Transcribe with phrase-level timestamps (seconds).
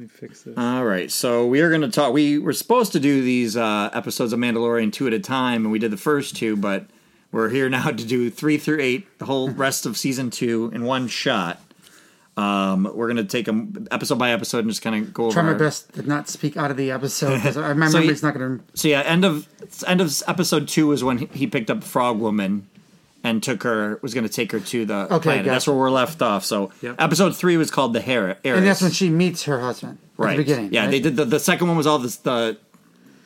[0.00, 0.56] me fix this.
[0.56, 2.12] All right, so we are going to talk.
[2.12, 5.72] We were supposed to do these uh, episodes of Mandalorian two at a time, and
[5.72, 6.86] we did the first two, but
[7.32, 10.84] we're here now to do three through eight, the whole rest of season two in
[10.84, 11.60] one shot.
[12.36, 15.34] Um, we're going to take them episode by episode and just kind of go over.
[15.34, 18.22] Try my our- best to not speak out of the episode because my So memory's
[18.22, 18.64] you- not going to.
[18.74, 19.46] So yeah, end of
[19.86, 22.66] end of episode two is when he- he picked up Frog Woman
[23.22, 25.44] and took her was going to take her to the Okay, planet.
[25.46, 26.44] That's where we're left off.
[26.44, 26.96] So Yep.
[26.98, 28.38] episode three was called the Heiress.
[28.44, 30.72] And that's when she meets her husband at right the beginning.
[30.72, 30.90] Yeah, right?
[30.90, 32.56] they did the, the second one was all this the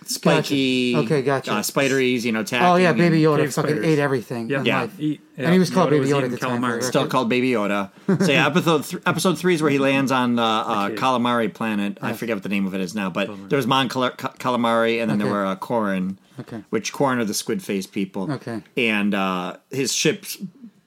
[0.08, 1.04] spiky, Gotcha.
[1.06, 1.52] Okay, gotcha.
[1.52, 2.66] uh, spideries, you know, attacking.
[2.66, 3.86] Oh yeah, Baby Yoda Cave fucking spiders.
[3.86, 4.48] ate everything.
[4.50, 4.60] Yeah.
[4.60, 4.80] in Yeah.
[4.82, 5.00] life.
[5.00, 6.82] Eat- And he was called Yoda Baby was Yoda at the time, calamari.
[6.82, 7.90] Still called Baby Yoda.
[8.24, 10.98] So yeah, episode th- episode three is where he lands on the uh, kid.
[10.98, 11.98] calamari planet.
[12.02, 14.34] I forget what the name of it is now, but there was Mon Cal- Cal-
[14.38, 16.62] calamari, and then there were uh, Quarren, Okay.
[16.70, 18.30] which Quarren are the squid face people.
[18.32, 18.62] Okay.
[18.76, 20.36] and uh, his ship's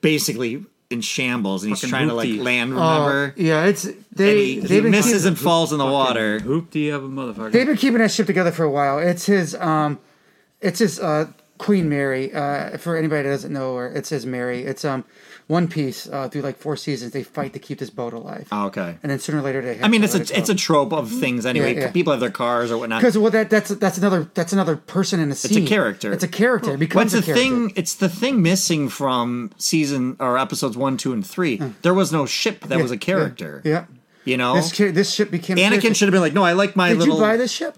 [0.02, 2.42] basically in shambles, and he's Fucking trying to like hoopty.
[2.44, 2.74] land.
[2.74, 3.34] Oh, Remember?
[3.36, 6.40] yeah, it's and they he, he they've been misses keeping, and falls in the water.
[6.40, 7.52] Hoopty of a motherfucker.
[7.52, 9.00] they've been keeping that ship together for a while.
[9.00, 10.00] It's his um,
[10.62, 11.28] it's his uh
[11.58, 12.34] Queen Mary.
[12.34, 14.64] Uh, for anybody that doesn't know her, it's his Mary.
[14.64, 15.04] It's um
[15.48, 17.14] One Piece uh, through like four seasons.
[17.14, 18.98] They fight to keep this boat alive, Oh, okay.
[19.02, 19.76] and then sooner or later they.
[19.76, 21.74] Have I mean, it's a it's a trope of things anyway.
[21.74, 21.92] Yeah, yeah.
[21.92, 23.00] People have their cars or whatnot.
[23.02, 25.66] because well that that's that's another that's another person in the scene.
[25.66, 26.12] character.
[26.12, 26.72] It's a character.
[26.72, 27.42] What's becomes the a character.
[27.44, 27.72] thing?
[27.78, 31.62] It's the thing missing from season or episodes one, two, and three.
[31.82, 33.62] There was no ship that Yeah, was a character.
[33.64, 33.86] Yeah.
[34.26, 35.58] You know, This this ship became.
[35.58, 37.38] a Anakin should have been like, "No, I like my Did little." Did you buy
[37.38, 37.78] this ship?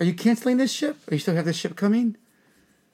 [0.00, 0.96] Are you canceling this ship?
[1.10, 2.16] Or you still have this ship coming?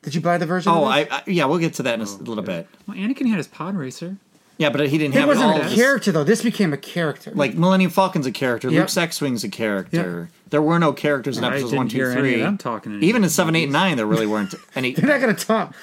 [0.02, 0.72] Did you buy the version?
[0.72, 1.00] Oh, of I.
[1.10, 2.66] I yeah, we'll get to that in a s- little bit.
[2.86, 4.16] Well, Anakin had his pod racer.
[4.56, 6.24] Yeah, but he didn't It have wasn't all a character though.
[6.24, 7.30] This became a character.
[7.34, 8.68] Like Millennium Falcon's a character.
[8.70, 8.78] Yep.
[8.80, 10.28] Luke's X-wing's a character.
[10.50, 12.34] There were no characters in I episodes didn't one, two, hear three.
[12.34, 14.92] of them talking in Even in any seven, eight, and nine, there really weren't any.
[14.92, 15.74] they're not gonna talk.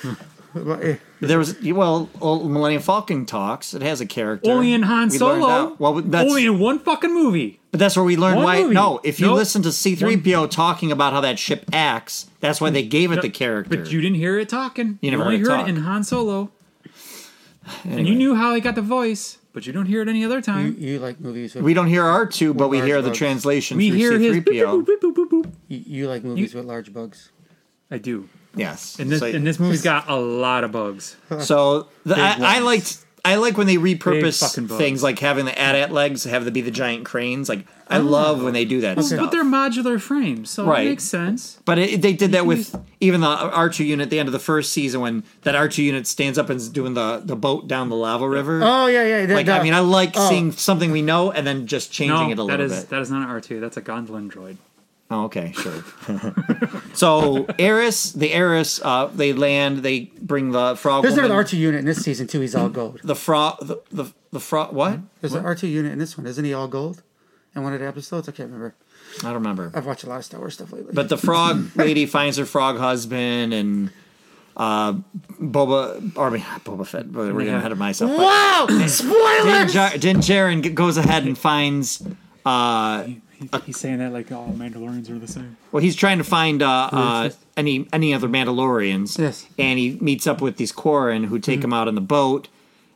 [0.56, 3.74] Eh, There was well, old Millennium Falcon talks.
[3.74, 4.52] It has a character.
[4.52, 5.70] Only in Han We Solo.
[5.70, 5.80] that.
[5.80, 7.60] Well, that's Only in one fucking movie.
[7.78, 8.62] But that's where we learned One why.
[8.64, 8.74] movie.
[8.74, 9.36] No, if you Nope.
[9.36, 13.12] listen to C three PO talking about how that ship acts, that's why they gave
[13.12, 13.78] it the character.
[13.78, 14.98] But you didn't hear it talking.
[15.02, 15.68] You never only heard it heard talk.
[15.68, 16.50] it in Han Solo.
[17.84, 20.38] And you knew how he got the voice, but you don't hear it any other
[20.38, 20.76] you, time.
[20.80, 23.18] you like movies with we don't hear R two, but we large hear the bugs.
[23.18, 24.82] translation We through hear C his three boop, PO.
[24.82, 25.52] boop, boop, boop, boop, boop.
[25.68, 27.30] you, you like movies with large bugs.
[27.92, 28.28] I do.
[28.56, 31.16] Yes, And this So- and this movie's got a lot of bugs.
[31.40, 32.66] So the, Big I, I ones.
[32.66, 36.62] liked I like when they repurpose things like having the AT-AT legs have them be
[36.62, 37.50] the giant cranes.
[37.50, 38.02] Like I oh.
[38.02, 39.20] love when they do that stuff.
[39.20, 40.86] But they're modular frames, so Right.
[40.86, 41.60] it makes sense.
[41.66, 44.34] But it, they did that with even the R two unit at the end of
[44.34, 47.36] the first season when that R two unit stands up and is doing the the
[47.36, 48.62] boat down the lava river.
[48.64, 49.26] Oh yeah, yeah.
[49.26, 50.30] that- like that- I mean, I like oh.
[50.30, 52.90] seeing something we know and then just changing No, it a little is bit.
[52.90, 53.60] that is not an R two.
[53.60, 54.56] That's a Gondolin droid.
[55.10, 55.84] Oh, okay, sure.
[56.94, 59.78] so Heiress, the Heiress, uh, they land.
[59.80, 61.04] They bring the frog.
[61.04, 62.42] There's woman- another R two unit in this season too.
[62.42, 63.00] He's all gold.
[63.04, 63.60] the frog.
[63.66, 64.74] The the, the frog.
[64.74, 65.00] What?
[65.22, 66.28] There's an R two unit in this one.
[66.28, 67.04] Isn't he all gold?
[67.56, 68.76] In one of the episodes, I can't remember.
[69.22, 69.72] I don't remember.
[69.74, 70.92] I've watched a lot of Star Wars stuff lately.
[70.94, 73.90] But the frog lady finds her frog husband and
[74.58, 74.94] uh,
[75.42, 77.60] Boba, or I mean, Boba Fett, but we're getting Yeah.
[77.60, 78.12] ahead of myself.
[78.12, 79.74] wow, Din, spoilers!
[79.74, 82.06] Jar- Din Djarin goes ahead and finds,
[82.46, 83.08] uh,
[83.40, 85.58] He- he's saying that like all Mandalorians are the same.
[85.72, 89.18] well, he's trying to find uh, uh, any any other Mandalorians.
[89.20, 89.48] Yes.
[89.60, 92.48] And he meets up with these Quarren who take him out on the boat.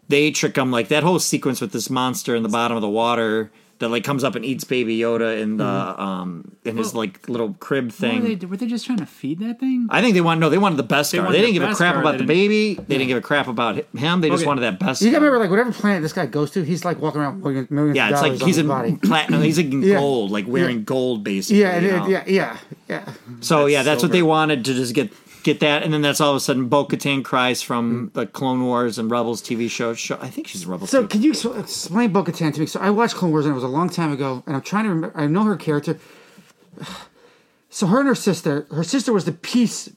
[0.10, 2.90] They trick him, like that whole sequence with this monster in the bottom of the
[2.90, 7.28] water that like comes up and eats Baby Yoda in the um in his like
[7.28, 8.24] little crib thing.
[8.24, 9.88] were, they, were they just trying to feed that thing?
[9.90, 10.50] I think they want no.
[10.50, 11.32] They wanted the best They star.
[11.32, 12.76] They, wanted didn't the give a crap about the baby.
[12.76, 14.22] They didn't give a crap about him.
[14.22, 15.02] They just wanted that best.
[15.02, 17.70] You gotta remember, like whatever planet this guy goes to, he's like walking around millions,
[17.70, 19.08] millions yeah, of it's dollars like he's on in his body.
[19.08, 19.42] platinum.
[19.44, 20.00] He's in Yeah.
[20.00, 20.84] gold, like wearing Yeah.
[20.84, 21.62] gold, basically.
[21.62, 23.14] Yeah, it, yeah, yeah, yeah.
[23.42, 24.14] So yeah, that's what silver.
[24.14, 25.12] they wanted to just get
[25.44, 28.98] get that, and then that's all of a sudden Bo-Katan Kryze from the Clone Wars
[28.98, 29.94] and Rebels TV show.
[29.94, 30.90] show I think she's Rebels.
[30.90, 31.08] So too.
[31.08, 32.66] can you ex- explain Bo-Katan to me?
[32.66, 34.84] So I watched Clone Wars and it was a long time ago, and I'm trying
[34.86, 35.18] to remember.
[35.18, 35.98] I know her character.
[37.74, 38.68] So her and her sister.
[38.70, 39.90] Her sister was the peace,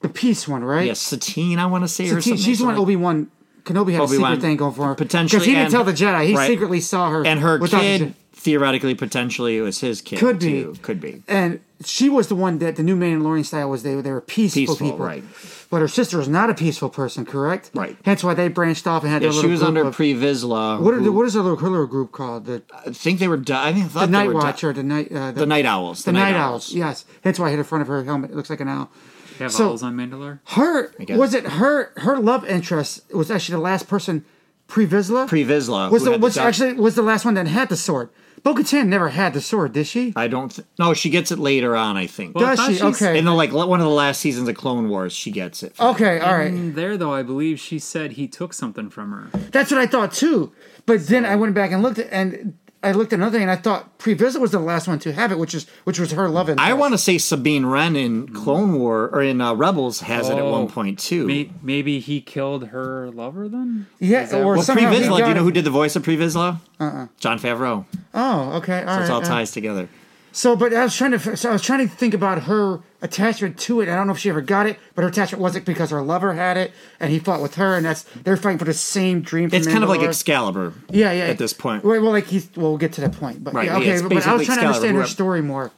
[0.00, 0.86] the peace one, right?
[0.86, 2.20] yes, Satine, I want to say her.
[2.20, 3.30] Satine, she's the one Obi Wan.
[3.62, 4.94] Kenobi had a Obi-Wan, secret thing going for her.
[4.96, 6.26] potentially, because he didn't and- tell the Jedi.
[6.26, 6.48] He right.
[6.48, 10.18] secretly saw her and her without the kid theoretically, potentially, it was his kid.
[10.18, 10.62] Could be.
[10.62, 10.74] too.
[10.82, 13.82] could be and she was the one that the new Mandalorian style was.
[13.82, 15.24] They they were peaceful, peaceful, people, right?
[15.70, 17.70] But her sister was not a peaceful person, correct?
[17.74, 17.96] Right.
[18.04, 20.80] Hence why they branched off and had Yeah, their she was under of- Pre Vizsla.
[20.80, 22.46] What, are the, who- what is her little, her little group called?
[22.46, 23.36] The, I think they were.
[23.36, 25.46] Di- I think I thought the they Night were di- Watcher, the night, uh, the
[25.46, 26.04] Night Owls.
[26.04, 26.72] the Night Owls.
[26.72, 28.30] Yes, that's why I hit in front of her helmet.
[28.32, 28.90] It looks like an owl.
[29.38, 30.40] They have So- owls on Mandalore.
[30.44, 31.16] Her guess.
[31.16, 34.24] was it her her love interest was actually the last person
[34.66, 37.76] pre Vizsla Pre Vizsla was the was actually was the last one that had the
[37.76, 38.10] sword.
[38.42, 40.12] Bo Katan never had the sword, did she?
[40.16, 40.50] I don't.
[40.50, 41.96] Th- no, she gets it later on.
[41.96, 42.34] I think.
[42.34, 43.04] Well, Does thought she?
[43.04, 43.18] Okay.
[43.18, 45.74] in the like one of the last seasons of Clone Wars, she gets it.
[45.78, 46.74] Okay, all right.
[46.74, 49.38] There though, I believe she said he took something from her.
[49.50, 50.52] That's what I thought too.
[50.86, 53.50] But then I went back and looked at and I looked at another thing and
[53.50, 56.12] I thought Pre Vizsla was the last one to have it, which is which was
[56.12, 56.66] her love interest.
[56.66, 60.38] I want to say Sabine Wren in Clone War or in uh, Rebels has it
[60.38, 61.26] at one point too.
[61.26, 63.86] May- Maybe he killed her lover then?
[63.98, 65.70] Yeah, that- or well, Pre somehow he Vizsla, got do you know who did the
[65.70, 66.58] voice of Pre Vizsla?
[66.80, 67.08] Uh-uh.
[67.18, 67.84] Jon Favreau.
[68.14, 69.04] Oh, okay, all So right.
[69.04, 69.88] it all uh, ties together.
[70.32, 73.58] So, but I was trying to, so I was trying to think about her attachment
[73.60, 73.88] to it.
[73.88, 76.34] I don't know if she ever got it, but her attachment wasn't because her lover
[76.34, 79.50] had it, and he fought with her, and that's they're fighting for the same dream.
[79.52, 80.72] It's kind of like Excalibur.
[80.88, 81.24] yeah, yeah.
[81.24, 83.66] At this point, Well, well, like he's, well, we'll get to that point, but Right,
[83.66, 83.90] yeah, yeah, okay.
[83.92, 85.72] it's but I was trying to understand her story more.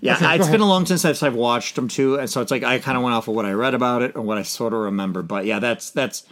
[0.00, 2.50] Yeah, Okay, I- been a long since I've, I've watched them too, and so it's
[2.50, 4.42] like I kind of went off of what I read about it and what I
[4.42, 5.22] sort of remember.
[5.22, 6.24] But yeah, that's that's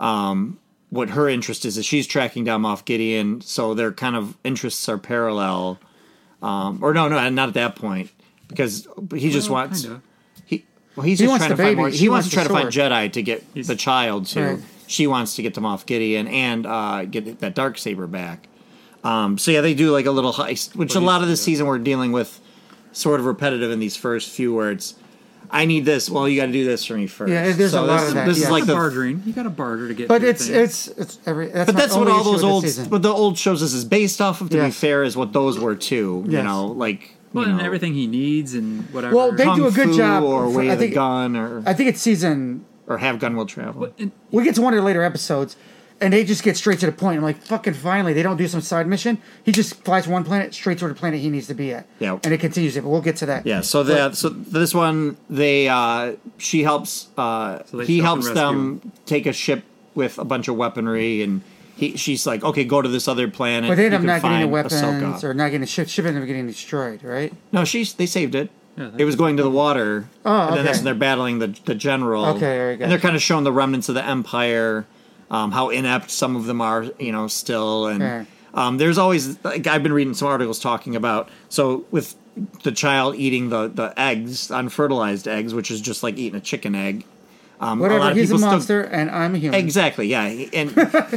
[0.00, 0.58] um,
[0.90, 1.78] what her interest is.
[1.78, 5.78] Is she's tracking down Moff Gideon, so their kind of interests are parallel.
[6.44, 8.10] Um, or no, no, not at that point
[8.48, 10.02] because he just Well, wants kinda.
[10.44, 10.64] he.
[10.94, 11.90] Well, he's He just wants trying the to find more.
[11.90, 12.92] she He wants wants to try the to find.
[13.08, 14.42] Jedi to get He's- the child to.
[14.42, 14.58] Right.
[14.86, 18.48] She wants to get to Moff Gideon and uh, get that dark saber back.
[19.02, 21.66] Um, so yeah, they do like a little heist, which a lot of this season
[21.66, 22.38] we're dealing with,
[22.92, 24.94] sort of repetitive in these first few where it's,
[25.54, 26.10] I need this.
[26.10, 27.32] Well, you got to do this for me first.
[27.32, 28.44] Yeah, there's so a lot this, of that, This yeah.
[28.46, 28.74] is like the.
[28.74, 29.22] bartering.
[29.24, 30.08] You got to barter to get.
[30.08, 30.60] But it's thing.
[30.64, 31.46] it's it's every.
[31.48, 32.90] That's But that's what all those old, this season.
[32.90, 34.50] what the old shows this is based off of.
[34.50, 36.24] To be fair, is what those were too.
[36.26, 39.14] You know, like well, you and everything he needs and whatever.
[39.14, 40.94] Well, they kung do a good fu job or for- way I of the think-
[40.96, 42.64] gun, or I think it's season.
[42.88, 43.88] or have gun will travel.
[43.98, 45.56] And- We get to one of the later episodes,
[46.00, 47.16] and they just get straight to the point.
[47.18, 49.18] I'm like, fucking finally, they don't do some side mission.
[49.44, 51.86] He just flies one planet straight to the planet he needs to be at.
[51.98, 52.18] Yeah.
[52.24, 52.82] and it continues it.
[52.82, 53.46] But we'll get to that.
[53.46, 58.16] Yeah, so that so this one they uh she helps uh So he show up
[58.16, 59.64] and helps them take a ship
[59.94, 61.42] with a bunch of weaponry and
[61.76, 64.22] he she's like, "Okay, go to this other planet." But they end You up not
[64.22, 65.88] getting the find Ahsoka." weapons or not getting the ship.
[65.88, 67.32] Ship ended up getting destroyed, right?
[67.52, 68.50] No, she's they saved it.
[68.76, 70.06] Yeah, it was going to the water.
[70.24, 72.26] Oh, And then that's when they're battling the the general.
[72.26, 72.84] Okay, very good.
[72.84, 74.84] And they're kind of showing the remnants of the empire,
[75.34, 78.24] um, how inept some of them are, you know, still and Yeah.
[78.60, 82.14] um, there's always like I've been reading some articles talking about so with
[82.62, 86.74] the child eating the the eggs, unfertilized eggs, which is just like eating a chicken
[86.74, 87.04] egg.
[87.60, 88.10] Um, a Whatever.
[88.10, 89.58] of He's a people still- monster, and I'm a human.
[89.60, 90.24] Exactly, yeah.
[90.24, 90.74] And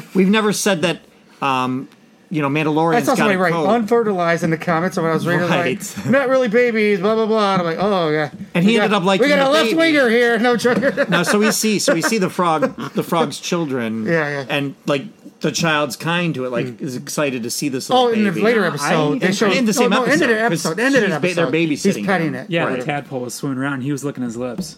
[0.16, 1.00] we've never said that,
[1.42, 1.90] um,
[2.30, 2.96] you know, Mandalorian.
[2.96, 3.70] I saw got somebody a write code.
[3.70, 5.48] unfertilized in the comments when I was reading.
[5.48, 5.80] Right.
[5.98, 7.54] Like, not really babies, blah blah blah.
[7.54, 8.32] And I'm like, oh yeah.
[8.54, 9.78] And he We ended up like we got a left baby.
[9.78, 10.38] winger here.
[10.40, 10.78] No joke.
[11.10, 14.46] no, so we see, so we see the frog, the frog's children, Yeah, yeah.
[14.50, 15.04] and like
[15.40, 17.90] the child's kind to it, like is excited to see this.
[17.90, 18.42] Little Oh, in the baby.
[18.42, 20.66] later I- episode, they in- showed in the same oh, no, episode, Ended the 'cause
[20.66, 20.80] episode.
[20.80, 21.54] Ended she's the ba- they're episode.
[21.54, 22.36] babysitting He's petting him.
[22.36, 22.50] it.
[22.50, 22.80] yeah, Right.
[22.80, 23.82] the tadpole was swimming around.
[23.82, 24.78] He was licking his lips.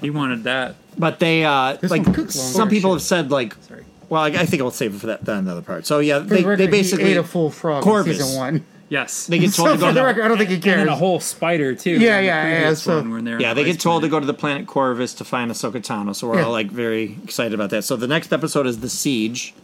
[0.00, 0.76] he wanted that.
[0.96, 2.94] But they, uh, like, some people shit.
[2.94, 3.84] have said, like, Sorry.
[4.08, 5.86] Well, I, I think I'll save it for that, that another part.
[5.86, 8.18] So yeah, they, the record, they basically he ate a full frog Corvus.
[8.18, 8.66] in season one.
[8.88, 9.26] Yes.
[9.28, 10.64] they get told So to go for the to record, I don't think he and
[10.64, 10.78] cares.
[10.78, 11.90] then a whole spider too.
[11.92, 14.08] Yeah, in the yeah, yeah, so- one when they're Yeah, they get ice told to
[14.08, 14.10] planet.
[14.12, 16.44] go to the planet Corvus to find Ahsoka Tano, so we're Yeah.
[16.44, 17.82] all like very excited about that.
[17.84, 19.54] So the next episode is the Siege,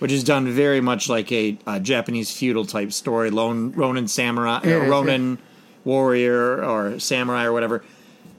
[0.00, 3.30] which is done very much like a, uh Japanese feudal type story.
[3.30, 5.38] Lone Ronin samurai, It uh, is, Ronin
[5.84, 7.84] warrior or samurai or whatever,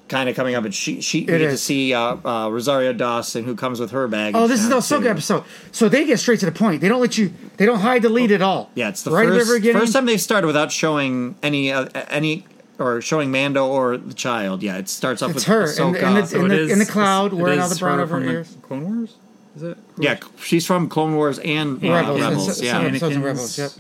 [0.10, 0.64] kind of coming up.
[0.66, 4.08] And she, she, we get to see uh, uh, Rosario Dawson, who comes with her
[4.08, 4.36] bag.
[4.36, 5.44] Oh, this is the now, Ahsoka episode.
[5.72, 6.82] So they get straight to the point.
[6.82, 7.34] They don't let you.
[7.58, 8.70] They don't hide the lead at all.
[8.76, 11.72] Yeah, it's the right at the first, very first time they've started without showing any
[11.72, 12.46] uh, any.
[12.80, 14.64] Or showing Mando or the child.
[14.64, 15.94] Yeah, it starts off It's with her in Ahsoka.
[16.02, 17.74] the- in the- So in it the- is- in the cloud, it wearing all is
[17.74, 18.58] the brown her over her from the ears.
[18.64, 19.16] Clone Wars.
[19.56, 19.78] Is it?
[20.00, 22.20] Yeah, she's from Clone Wars and uh, Rebels.
[22.20, 22.44] Rebels.
[22.50, 23.72] It's- it's- yeah, it's- Episodes of Anakin's Rebels, yep.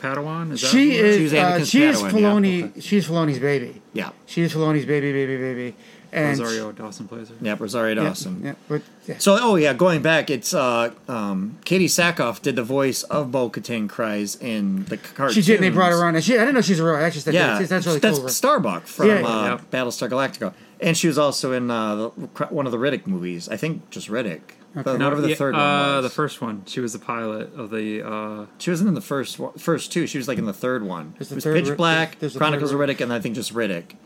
[0.00, 0.52] Padawan.
[0.52, 1.16] Is She who it is.
[1.16, 2.66] She was uh, Anakin's she is Padawan, yeah.
[2.68, 2.82] Filoni.
[2.82, 3.82] She's Filoni's baby.
[3.92, 5.76] yeah, She is Filoni's baby, baby, baby.
[6.12, 7.36] And Rosario Dawson plays her.
[7.40, 7.54] yeah.
[7.56, 8.40] Rosario Dawson.
[8.42, 9.18] Yeah, but yeah.
[9.18, 13.48] So, oh yeah, going back, it's uh, um, Katee Sackhoff did the voice of Bo
[13.48, 15.34] Katan Kryze in the cartoon.
[15.34, 16.16] She did, and they brought her on.
[16.16, 17.22] And she, I didn't know she's a real actress.
[17.24, 18.28] That Yeah, did that's really that's cool.
[18.28, 19.26] Starbuck from Yeah, yeah.
[19.28, 19.70] uh, Yep.
[19.70, 22.08] Battlestar Galactica, and she was also in uh, the,
[22.50, 23.48] one of the Riddick movies.
[23.48, 24.40] I think just Riddick.
[24.72, 26.02] The- whatever the Yeah, third uh, one was.
[26.04, 26.64] The first one.
[26.66, 28.06] She was the pilot of the.
[28.08, 30.06] Uh, She wasn't in the first one, first two.
[30.06, 31.14] She was like in the third one.
[31.18, 33.12] There's the it was third Pitch Rid- Black, there's the Chronicles third of Riddick, and
[33.12, 33.96] I think just Riddick,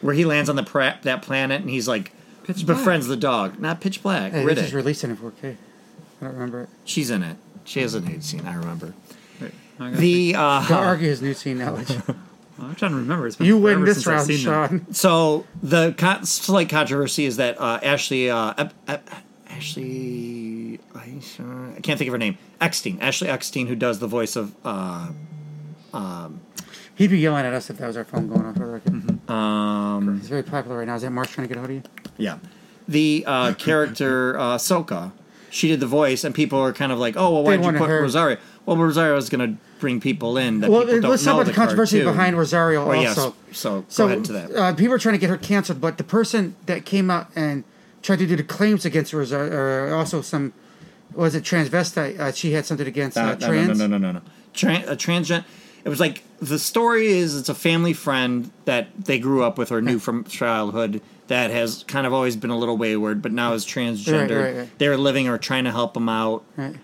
[0.00, 2.10] where he lands on the pra- that planet and he's like
[2.44, 2.78] Pitch Black.
[2.78, 3.60] befriends the dog.
[3.60, 4.56] Not Pitch Black, Hey, they Riddick.
[4.62, 5.56] just released it in 4K.
[6.20, 6.68] I don't remember it.
[6.84, 7.36] She's in it.
[7.64, 8.44] She has a nude scene.
[8.46, 8.94] I remember.
[9.40, 10.40] wait, I gotta The Don't
[10.72, 11.90] uh, argue his new scene knowledge.
[12.56, 12.68] Think.
[12.68, 13.26] I'm trying to remember.
[13.26, 14.68] It's been you win forever this since round, seen them.
[14.86, 14.92] Sean.
[14.94, 19.10] so the con- slight controversy is that uh, Ashley uh, Ep- Ep-
[19.48, 22.36] Ashley I can't think of her name.
[22.60, 22.98] Eckstein.
[23.00, 25.08] Ashley Eckstein, who does the voice of uh,
[26.94, 28.58] He'd be yelling at us if that was our phone going off.
[28.58, 29.20] I reckon.
[29.28, 30.94] um, It's very popular right now.
[30.94, 31.82] Is that Marsh trying to get a hold of you?
[32.16, 32.38] Yeah.
[32.88, 35.12] The uh, character uh, Soka,
[35.50, 37.72] she did the voice, and people are kind of like, "Oh, well, why did you
[37.72, 41.10] put her- Rosario?" Well, Rosario is going to bring people in that Well, people don't
[41.12, 42.12] let's talk about the controversy cartoon.
[42.14, 43.16] behind Rosario Oh, yes.
[43.16, 43.34] also.
[43.52, 44.50] So, go So ahead to that.
[44.56, 47.62] Uh, people are trying to get her canceled, but the person that came out and
[48.02, 50.52] tried to do the claims against Rosario, or also some,
[51.14, 52.18] was it transvestite?
[52.18, 53.78] Uh, she had something against uh, Uh, no, no, trans.
[53.78, 54.20] no, no, no, no, no.
[54.52, 55.44] tra- a transgender.
[55.84, 59.70] It was like the story is it's a family friend that they grew up with
[59.70, 63.52] or knew from childhood that has kind of always been a little wayward, but now
[63.54, 64.42] is transgender.
[64.42, 64.78] right, right.
[64.78, 66.76] They're living or trying to help him out, Right.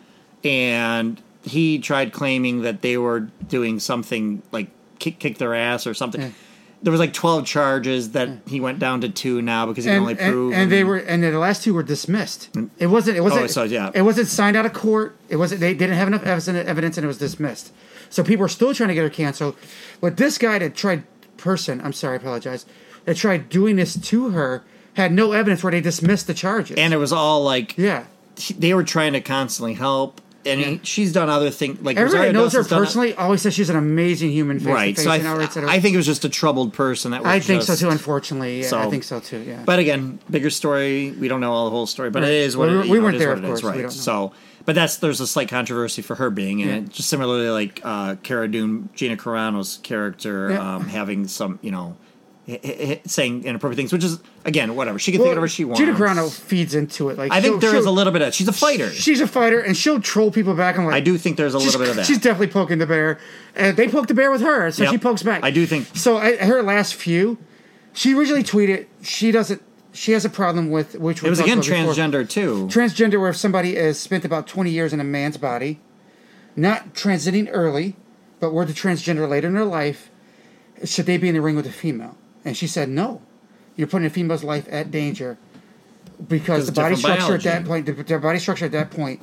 [0.44, 4.68] and he tried claiming that they were doing something like
[4.98, 6.34] kick, kick their ass or something.
[6.82, 9.98] There was like twelve charges that he went down to two now because he can
[9.98, 10.52] and, only and, prove.
[10.52, 12.52] and they were and the last two were dismissed.
[12.54, 12.70] Mm.
[12.76, 13.16] It wasn't.
[13.16, 13.44] It wasn't.
[13.44, 13.92] Oh, so, yeah.
[13.94, 15.16] It wasn't signed out of court.
[15.28, 15.60] It wasn't.
[15.60, 17.72] They didn't have enough evidence, evidence, and it was dismissed.
[18.10, 19.54] So people are still trying to get her canceled.
[20.00, 21.04] But this guy that tried
[21.36, 22.66] person, I'm sorry, I apologize,
[23.04, 24.62] that tried doing this to her
[24.94, 26.76] had no evidence where they dismissed the charges.
[26.76, 28.04] and it was all like yeah,
[28.58, 31.80] they were trying to constantly help, and he, she's done other things.
[31.80, 33.14] Like everybody Rosario knows her Dawson's done it- personally.
[33.14, 34.58] Always says she's an amazing human.
[34.58, 34.98] Face right?
[34.98, 37.22] So I, and outright said her- I think it was just a troubled person that
[37.22, 37.88] was I think so too.
[37.90, 39.38] Unfortunately, yeah, I think so too.
[39.40, 39.62] Yeah.
[39.64, 41.12] But again, bigger story.
[41.12, 42.30] We don't know all the whole story, but Right.
[42.32, 43.62] it is what We it, we know, weren't it there, of is, course.
[43.76, 43.90] Right?
[43.92, 44.32] So,
[44.66, 46.74] but that's there's a slight controversy for her being in Yeah.
[46.76, 46.90] it.
[46.90, 50.74] Just similarly, like uh, Cara Dune, Gina Carano's character, Yeah.
[50.76, 51.96] um, having some, you know,
[52.48, 55.64] Eh, eh, eh, saying inappropriate things, which is again whatever she can think whatever she
[55.64, 55.78] wants.
[55.78, 57.16] Gina Carano feeds into it.
[57.16, 58.26] Like I think there is a little bit of.
[58.26, 58.34] That.
[58.34, 58.90] She's a fighter.
[58.90, 60.76] She's a fighter, and she'll troll people back.
[60.76, 62.06] I'm like, I do think there's a little bit of that.
[62.06, 63.20] She's definitely poking the bear,
[63.54, 64.90] and they poked the bear with her, so Yep.
[64.92, 65.44] she pokes back.
[65.44, 67.38] I do think- So I, her last few,
[67.92, 69.62] she originally tweeted she doesn't.
[69.92, 71.94] She has a problem with which it was again about before.
[71.94, 72.66] transgender too.
[72.68, 75.78] Transgender, where if somebody has spent about 20 years in a man's body,
[76.56, 77.94] not transiting early,
[78.40, 80.10] but were to transgender later in their life,
[80.84, 82.16] should they be in the ring with a female?
[82.44, 83.22] And she said, no.
[83.76, 85.38] You're putting a female's life at danger
[86.28, 89.22] because the body structure at that point, the, their body structure at that point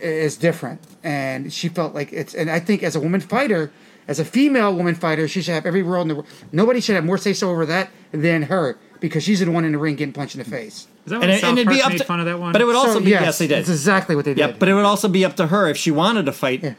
[0.00, 0.80] is different.
[1.02, 3.70] And she felt like it's, and I think as a woman fighter,
[4.08, 6.26] as a female woman fighter, she should have every role in the world.
[6.50, 9.72] Nobody should have more say so over that than her because she's the one in
[9.72, 10.88] the ring getting punched in the face.
[11.04, 12.26] Is that And, why it, South and it'd Park be up made to, fun of
[12.26, 12.52] that one?
[12.52, 13.58] but it would also So, be yes, they did.
[13.58, 14.38] That's exactly what they did.
[14.38, 16.74] Yeah, but it would also be up to her if she wanted to fight Yeah.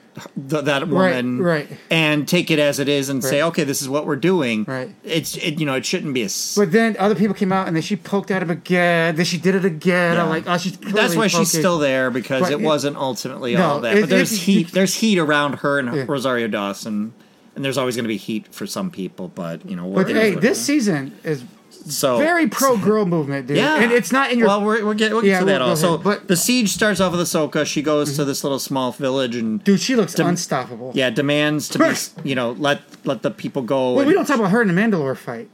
[0.49, 1.67] th- that woman, right.
[1.89, 4.63] and take it as it is, and say, okay, this is what we're doing.
[4.65, 4.89] Right.
[5.03, 6.25] It's it, you know it shouldn't be a.
[6.25, 9.17] s- But then other people came out and then she poked at him again.
[9.17, 10.17] Then she did it again.
[10.17, 12.95] I'm like, oh, she's That's clearly why she's still there because But it it- wasn't
[12.95, 13.97] ultimately No, all that.
[13.97, 14.71] it- But there's it- heat.
[14.71, 16.05] There's heat around her and Yeah.
[16.07, 17.11] Rosario Dawson,
[17.57, 19.27] and there's always going to be heat for some people.
[19.35, 21.43] But you know, But what it is hey, this season is
[21.85, 23.57] so very pro girl movement, dude.
[23.57, 24.47] Yeah, and it's not in your.
[24.47, 25.93] Well, we're, we're getting we'll get Yeah, to that we'll also.
[25.95, 26.03] ahead.
[26.03, 27.65] But- the siege starts off with Ahsoka.
[27.65, 28.27] She goes to mm-hmm.
[28.27, 30.91] this little small village and dude, she looks Dem- unstoppable.
[30.95, 33.91] yeah demands to be you know let let the people go.
[33.91, 35.49] Well, and- we don't talk about her in the Mandalore fight.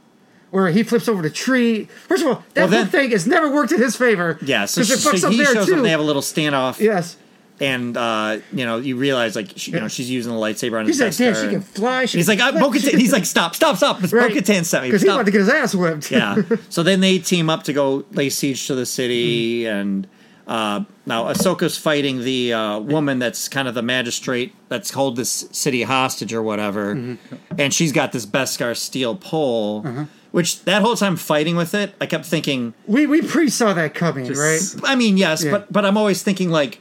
[0.50, 1.84] Where he flips over the tree.
[2.08, 4.36] First of all, that Well, then- whole thing has never worked in his favor.
[4.42, 5.76] Yeah, so, because it so fucks up he there shows too.
[5.76, 5.82] up.
[5.82, 7.16] They have a little standoff, yes,
[7.60, 10.86] and uh, you know you realize like she, you know she's using the lightsaber on
[10.86, 12.04] he's his like, damn, she can fly.
[12.06, 12.90] She He's can like, Bo-Katan.
[12.90, 14.02] can- He's like, stop, stop, stop.
[14.02, 14.32] It's Right.
[14.32, 14.88] Bo-Katan sent me.
[14.88, 16.10] because he's about to get his ass whipped.
[16.10, 16.36] yeah.
[16.68, 20.06] So then they team up to go lay siege to the city, and
[20.46, 25.46] uh, now Ahsoka's fighting the uh, woman that's kind of the magistrate that's hold this
[25.52, 27.16] city hostage or whatever,
[27.58, 29.84] and she's got this Beskar steel pole.
[30.32, 32.72] Which that whole time fighting with it, I kept thinking.
[32.86, 34.88] we we pre saw that coming, Just- right?
[34.88, 35.50] I mean, yes, Yeah.
[35.50, 36.80] but but I'm always thinking like,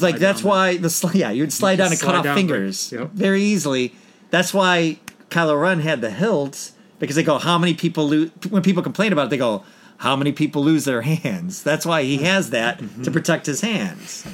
[0.00, 2.92] like that's down why the sli- yeah you'd slide down and cut off down, fingers.
[2.92, 3.10] Yep.
[3.12, 3.94] very easily.
[4.30, 4.98] That's why
[5.30, 9.12] Kylo Ren had the hilt because they go how many people lose when people complain
[9.12, 9.64] about it they go
[9.98, 11.62] how many people lose their hands.
[11.62, 14.24] That's why he has that to protect his hands.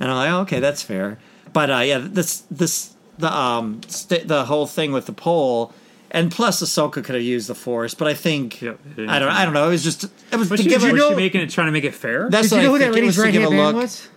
[0.00, 1.18] And I'm like oh, okay that's fair.
[1.52, 5.72] But uh, yeah this this the um st- the whole thing with the pole.
[6.10, 9.28] And plus, Ahsoka could have used the Force, but I think Yep, I don't.
[9.30, 9.66] I don't know.
[9.66, 10.96] It was just it was But to she, give was her.
[10.96, 12.30] know- she making it, trying to make it fair?
[12.30, 13.02] That's Did you know what who I that think.
[13.02, 13.82] It was lady's to right a hand man look.
[13.82, 14.08] was?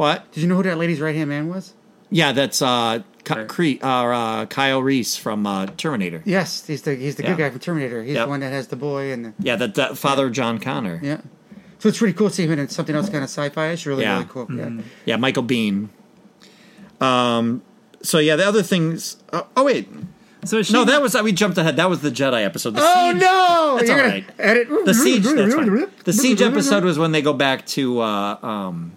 [0.00, 0.32] What?
[0.32, 1.74] Did you know who that lady's right hand man was?
[2.08, 3.76] Yeah, that's uh, Ky- Okay.
[3.78, 6.22] Cre- uh, uh, Kyle Reese from uh, Terminator.
[6.24, 7.28] Yes, he's the he's the Yeah.
[7.30, 8.02] good guy from Terminator.
[8.02, 8.24] He's Yep.
[8.24, 11.00] the one that has the boy and the, Yeah, that, that father of John Connor.
[11.02, 11.20] Yeah, yeah.
[11.80, 13.66] So it's pretty cool to see him in something else kind of sci-fi.
[13.68, 14.14] It's really Yeah.
[14.14, 14.80] really cool.
[15.04, 15.16] Yeah.
[15.16, 15.88] Michael Biehn.
[17.00, 17.62] Um.
[18.02, 19.18] So yeah, the other things.
[19.32, 19.86] Uh, oh wait,
[20.46, 21.76] so she, no, that was we jumped ahead.
[21.76, 22.74] That was the Jedi episode.
[22.74, 23.74] The Oh siege, no!
[23.76, 24.24] That's You're all gonna right.
[24.38, 25.24] edit The siege.
[25.24, 25.86] That's fine.
[26.04, 28.92] The siege episode was when they go back to uh, um,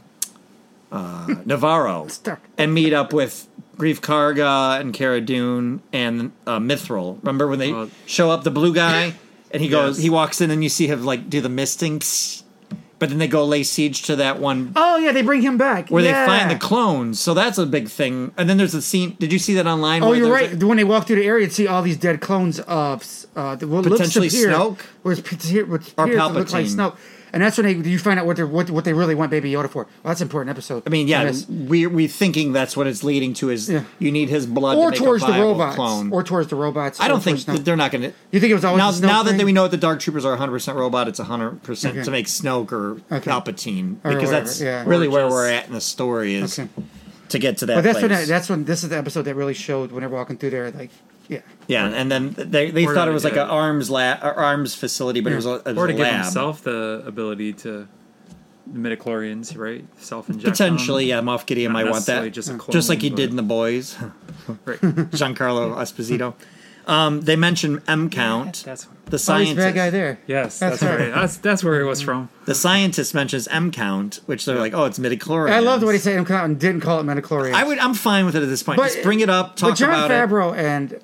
[0.93, 2.39] uh, Nevarro Stuck.
[2.57, 3.47] and meet up with
[3.77, 7.17] Greef Karga and Cara Dune and uh, Mythrol.
[7.23, 9.13] Remember when they Uh, show up, the blue guy,
[9.51, 10.03] and he goes, Yes.
[10.03, 12.43] he walks in, and you see him like do the misting, psst,
[12.99, 15.89] but then they go lay siege to that one Oh yeah, they bring him back.
[15.89, 16.25] where yeah.
[16.25, 17.19] they find the clones.
[17.19, 18.31] So that's a big thing.
[18.37, 19.17] And then there's a scene.
[19.19, 20.03] Did you see that online?
[20.03, 20.61] Oh, where you're right.
[20.61, 23.03] a- when they walk through the area and see all these dead clones of
[23.35, 24.79] uh, the, what Potentially looks to appear, Snoke?
[25.03, 26.75] was appear, what Or appears to like Palpatine.
[26.75, 26.95] Snoke,
[27.33, 29.51] and that's when they you find out what they what, what they really want Baby
[29.51, 29.83] Yoda for.
[29.83, 30.83] Well, that's an important episode.
[30.85, 33.83] I mean, yeah, we we thinking that's what it's leading to is Yeah.
[33.99, 36.11] you need his blood or to make towards a the robots, clone.
[36.13, 36.99] or towards the robots.
[37.01, 38.13] I don't think towards they're not going to.
[38.31, 39.99] You think it was always now, a Snoke now that we know that the Dark
[39.99, 42.03] Troopers are 100% robot, it's 100% Okay.
[42.03, 43.29] to make Snoke or Okay.
[43.31, 44.83] Palpatine Or because whatever, that's yeah.
[44.85, 46.69] really Or where just- we're at in the story is Okay.
[47.29, 47.75] to get to that.
[47.75, 48.11] But that's place.
[48.11, 50.69] when that's when this is the episode that really showed when they're walking through there.
[50.71, 50.91] Like,
[51.27, 54.23] yeah, yeah, and then they they Or thought it to- was like an arms lab,
[54.23, 57.53] or arms facility, but it was a, it was or to give himself the ability
[57.53, 57.87] to
[58.67, 59.85] the midichlorians, right?
[59.97, 60.51] Self inject.
[60.51, 63.29] Potentially, yeah, Moff Gideon Not might want that, just a just like clone, he did
[63.29, 63.97] in the boys.
[64.65, 64.79] Right.
[64.81, 66.33] Giancarlo Esposito.
[66.85, 68.63] Um, they mentioned M count.
[68.65, 70.19] That's The oh, he's the scientist, bad guy there.
[70.27, 70.59] yes.
[70.59, 70.99] That's That's, right.
[71.11, 71.15] right.
[71.15, 72.27] That's that's where it was from.
[72.45, 75.51] the scientist mentions M count, which they're like, oh, it's midichlorians.
[75.53, 77.53] I loved what he said M count and didn't call it metachlorians.
[77.53, 78.77] I would, I'm fine with it at this point.
[78.77, 80.13] But- Just bring it up, talk but Jon about it.
[80.29, 80.99] Favreau and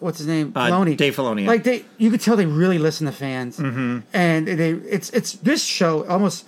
[0.00, 3.06] what's his name, Uh, Filoni, Dave Filoni, like they, you could tell they really listen
[3.06, 4.00] to fans, mm-hmm.
[4.12, 6.46] and they, it's it's this show almost.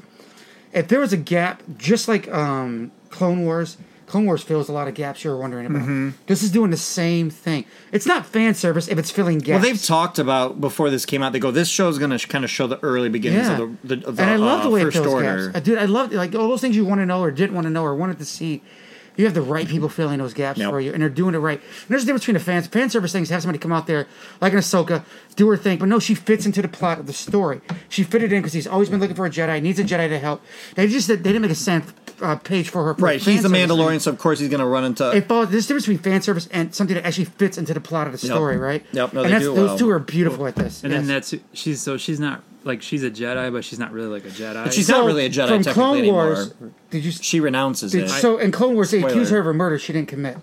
[0.72, 4.88] If there was a gap, just like um, Clone Wars, Clone Wars fills a lot
[4.88, 5.82] of gaps you were wondering about.
[5.82, 6.10] Mm-hmm.
[6.26, 7.64] This is doing the same thing.
[7.92, 9.48] It's not fan service if it's filling gaps.
[9.48, 11.32] Well, they've talked about before this came out.
[11.32, 13.60] They go, this show is going to sh- kind of show the early beginnings yeah,
[13.60, 15.46] of the, the, the and I love uh, the way it fills order.
[15.46, 15.56] gaps.
[15.56, 15.78] I did.
[15.78, 17.84] I loved like all those things you want to know or didn't want to know
[17.84, 18.62] or wanted to see.
[19.16, 20.70] You have the right people filling those gaps Yep.
[20.70, 21.58] for you, and they're doing it right.
[21.60, 22.66] And there's a difference between the fans.
[22.66, 24.06] Fan service things have somebody come out there
[24.40, 25.04] like an Ahsoka,
[25.36, 27.60] do her thing, but no, she fits into the plot of the story.
[27.88, 30.18] She fitted in because he's always been looking for a Jedi, needs a Jedi to
[30.18, 30.42] help.
[30.74, 31.84] They just they didn't make a sand
[32.22, 32.94] uh, page for her.
[32.94, 33.98] for Right, fan he's the Mandalorian, thing.
[34.00, 35.10] so of course he's going to run into.
[35.14, 35.50] It follows.
[35.50, 38.12] There's a difference between fan service and something that actually fits into the plot of
[38.18, 38.34] the Yep.
[38.34, 38.84] story, right?
[38.92, 39.78] Yep, no, and they that's, do those well.
[39.78, 40.82] two are beautiful at this.
[40.84, 41.00] And yes.
[41.00, 44.24] then that's she's so she's not like she's a Jedi, but she's not really like
[44.24, 44.64] a Jedi.
[44.64, 46.24] But she's not really a Jedi from technically Clone anymore.
[46.26, 46.54] Wars.
[46.90, 48.08] Did you she renounces Did- it.
[48.10, 49.12] so in Clone Wars, they Spoiler.
[49.14, 50.36] accuse her of a murder she didn't commit.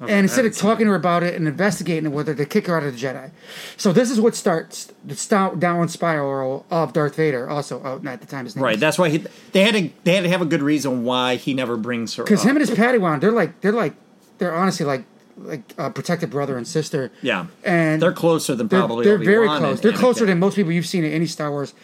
[0.00, 2.66] and instead of that's- talking to her about it and investigating with her, they kick
[2.68, 3.30] her out of the Jedi.
[3.76, 7.48] So this is what starts the st- downward spiral of Darth Vader.
[7.50, 8.64] Also, oh, not at the time his name.
[8.64, 11.34] right, that's why he, they had to they had to have a good reason why
[11.36, 12.22] he never brings her.
[12.22, 12.46] because up.
[12.50, 13.94] him and his Padawan, they're like they're like
[14.38, 15.04] they're honestly like
[15.38, 17.10] like uh, protected brother and sister.
[17.22, 19.04] yeah, and they're closer than they're, probably.
[19.04, 19.80] they're very close.
[19.80, 21.74] They're closer than most people you've seen in any Star Wars.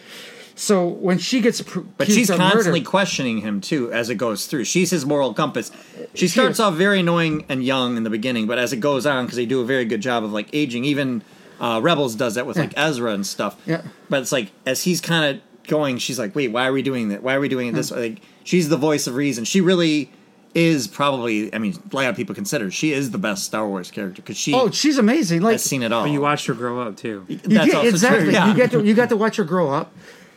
[0.56, 4.46] So when she gets, pr- But she's constantly murder, questioning him too as it goes
[4.46, 4.64] through.
[4.66, 5.72] She's his moral compass.
[6.14, 6.60] She She starts is.
[6.60, 9.46] off very annoying and young in the beginning, but as it goes on, because they
[9.46, 10.84] do a very good job of like aging.
[10.84, 11.22] Even
[11.60, 13.60] uh, Rebels does that with like Ezra and stuff.
[13.66, 13.82] Yeah.
[14.08, 17.08] But it's like as he's kind of going, she's like, "Wait, why are we doing
[17.08, 17.22] that?
[17.24, 17.96] Why are we doing it this Hmm.
[17.96, 19.44] way?" Like she's the voice of reason.
[19.44, 20.12] She really
[20.54, 21.52] is probably.
[21.54, 24.36] I mean, a lot of people consider she is the best Star Wars character because
[24.36, 25.42] she oh, she's amazing.
[25.42, 26.04] Like has seen it all.
[26.04, 27.24] But you watched her grow up too.
[27.28, 28.24] You That's get, also exactly.
[28.24, 28.32] true.
[28.32, 28.48] Yeah.
[28.48, 29.92] You get to you got to watch her grow up.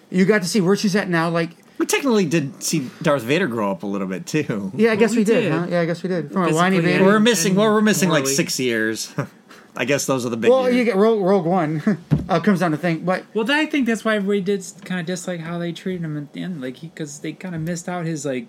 [0.09, 1.29] You got to see where she's at now.
[1.29, 4.71] Like, we technically did see Darth Vader grow up a little bit too.
[4.73, 5.41] yeah, I guess we we did.
[5.41, 5.51] did.
[5.51, 5.67] Huh?
[5.69, 6.31] Yeah, I guess we did.
[6.31, 7.03] From a whiny and- baby.
[7.03, 7.55] We're missing.
[7.55, 9.13] Well, we're missing like six years.
[9.79, 10.49] I guess those are the big.
[10.49, 10.75] Well, years.
[10.75, 11.99] you get Rogue, Rogue One
[12.29, 15.05] uh, comes down to think, but Well, I think that's why everybody did kind of
[15.05, 18.07] dislike how they treated him at the end, like because they kind of missed out
[18.07, 18.47] his like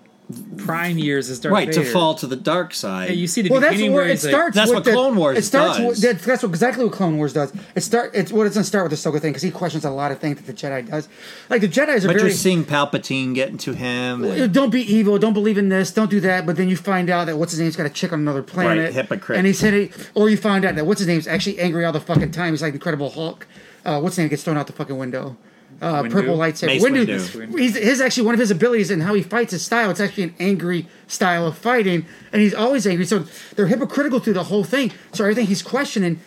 [0.57, 1.83] prime years as Darth right Vader.
[1.83, 3.09] to fall to the dark side.
[3.09, 4.55] Yeah, you see the well, that's beginning where where it he's like, starts.
[4.55, 5.77] That's with what the- Clone Wars It starts.
[5.77, 5.87] does.
[5.87, 7.51] With, that's, that's what exactly what Clone Wars does.
[7.75, 8.11] It start.
[8.13, 10.19] It's what it's gonna start with the Ahsoka thing because he questions a lot of
[10.19, 11.07] things that the Jedi does.
[11.49, 12.29] Like the Jedi's are but very.
[12.29, 14.23] you're seeing Palpatine getting to him.
[14.23, 15.17] and- don't be evil.
[15.17, 15.91] Don't believe in this.
[15.91, 16.45] Don't do that.
[16.45, 18.85] But then you find out that what's his name's got a chick on another planet.
[18.85, 19.37] Right, hypocrite.
[19.37, 19.91] And he's hitting.
[20.13, 22.53] Or you find out that what's his name's actually angry all the fucking time.
[22.53, 23.47] He's like Incredible Hulk.
[23.85, 25.37] Uh, what's his name gets thrown out the fucking window.
[25.81, 26.67] Uh, purple lightsaber.
[26.67, 27.05] Mace Windu.
[27.05, 27.59] Windu.
[27.59, 29.89] He's his actually one of his abilities and how he fights his style.
[29.89, 33.05] It's actually an angry style of fighting, and he's always angry.
[33.05, 34.91] So they're hypocritical through the whole thing.
[35.13, 36.19] So everything he's questioning,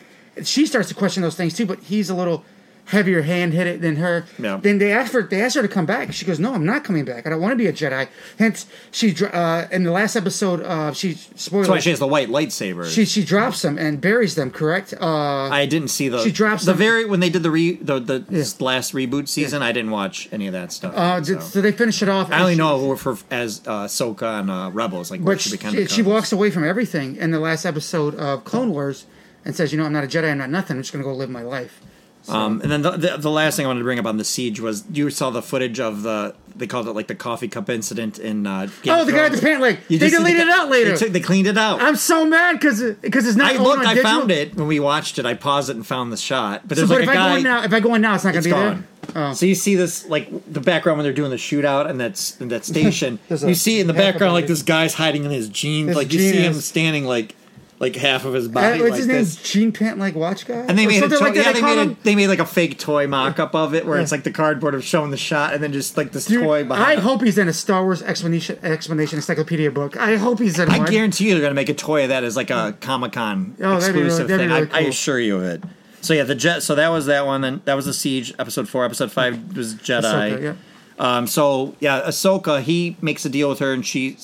[0.43, 1.67] she starts to question those things too.
[1.67, 2.45] But he's a little
[2.87, 4.25] heavier hand hit it than her.
[4.39, 4.59] Yeah.
[4.63, 6.13] Then they asked for they asked her to come back.
[6.13, 7.27] She goes, "No, I'm not coming back.
[7.27, 10.93] I don't want to be a Jedi." Hence, she uh, in the last episode, uh,
[10.93, 11.63] she spoiler.
[11.63, 12.93] That's why she has the white lightsaber.
[12.93, 14.51] she she drops them and buries them.
[14.51, 14.95] Correct.
[15.01, 16.23] Uh, I didn't see the.
[16.23, 18.45] She drops the them- very when they did the re the, the Yeah.
[18.61, 19.63] last reboot season.
[19.63, 20.95] I didn't watch any of that stuff.
[20.95, 21.39] uh, so.
[21.41, 21.61] so.
[21.61, 22.31] they finish it off.
[22.31, 25.57] I only she- know her for as uh, Ahsoka and uh, Rebels, like But she
[25.57, 29.07] she, she, walks away from everything in the last episode of Clone Wars
[29.45, 30.31] and says, "You know, I'm not a Jedi.
[30.31, 30.77] I'm not nothing.
[30.77, 31.81] I'm just gonna go live my life."
[32.29, 34.25] Um, and then the, the, the last thing I wanted to bring up on the
[34.25, 37.71] siege was you saw the footage of the they called it like the coffee cup
[37.71, 38.47] incident in.
[38.47, 39.79] Uh, Game Oh, of the guy at the pant leg.
[39.89, 40.91] You They just see the deleted it out later.
[40.93, 41.81] They, took, they cleaned it out.
[41.81, 43.53] I'm so mad because because it's not.
[43.53, 43.79] I owned looked.
[43.81, 44.11] on I digital.
[44.21, 45.25] found it when we watched it.
[45.27, 46.69] I paused it and found the shot.
[46.69, 47.37] But So, there's but like if a I go guy.
[47.39, 48.87] in now, if I go in now, it's not gonna it's be gone.
[49.15, 49.31] there.
[49.31, 49.33] Oh.
[49.33, 52.49] So you see this like the background when they're doing the shootout and that's in
[52.49, 53.19] that station.
[53.31, 55.89] You see in the background like this guy's hiding in his jeans.
[55.89, 57.35] His like you see him standing like
[57.83, 58.67] like half of his body.
[58.67, 58.81] Uh, body.
[58.83, 59.17] what's like his name?
[59.19, 59.37] This.
[59.53, 60.55] Gene Pant like Watch Guy.
[60.55, 62.29] And they Or made a something toy, like yeah, they call made a, they made
[62.29, 64.03] like a fake toy mock up of it where Yeah.
[64.05, 66.61] it's like the cardboard of showing the shot and then just like this Dude, toy
[66.61, 66.99] I behind.
[67.01, 67.03] it.
[67.03, 69.97] hope he's in a Star Wars explanation explanation encyclopedia book.
[69.99, 70.91] I hope he's in I one.
[70.91, 73.79] guarantee you they're gonna make a toy of that as like a Comic Con Oh,
[73.81, 74.49] that'd really- exclusive thing.
[74.49, 75.63] really I, I assure you of it.
[76.03, 76.63] So yeah, the jet.
[76.63, 77.41] So that was that one.
[77.43, 78.33] Then that was the siege.
[78.39, 78.85] Episode four.
[78.85, 80.03] Episode five was Jedi.
[80.03, 80.55] Ahsoka, yeah.
[80.99, 84.17] Um, so yeah, Ahsoka, he makes a deal with her, and she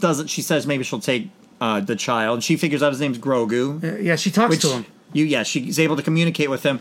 [0.00, 0.28] doesn't.
[0.28, 1.28] She says maybe she'll take
[1.60, 2.42] uh, the child.
[2.42, 4.86] She figures out his name's Grogu, Uh, yeah, she talks which to him.
[5.12, 6.80] you yeah, she's able to communicate with him.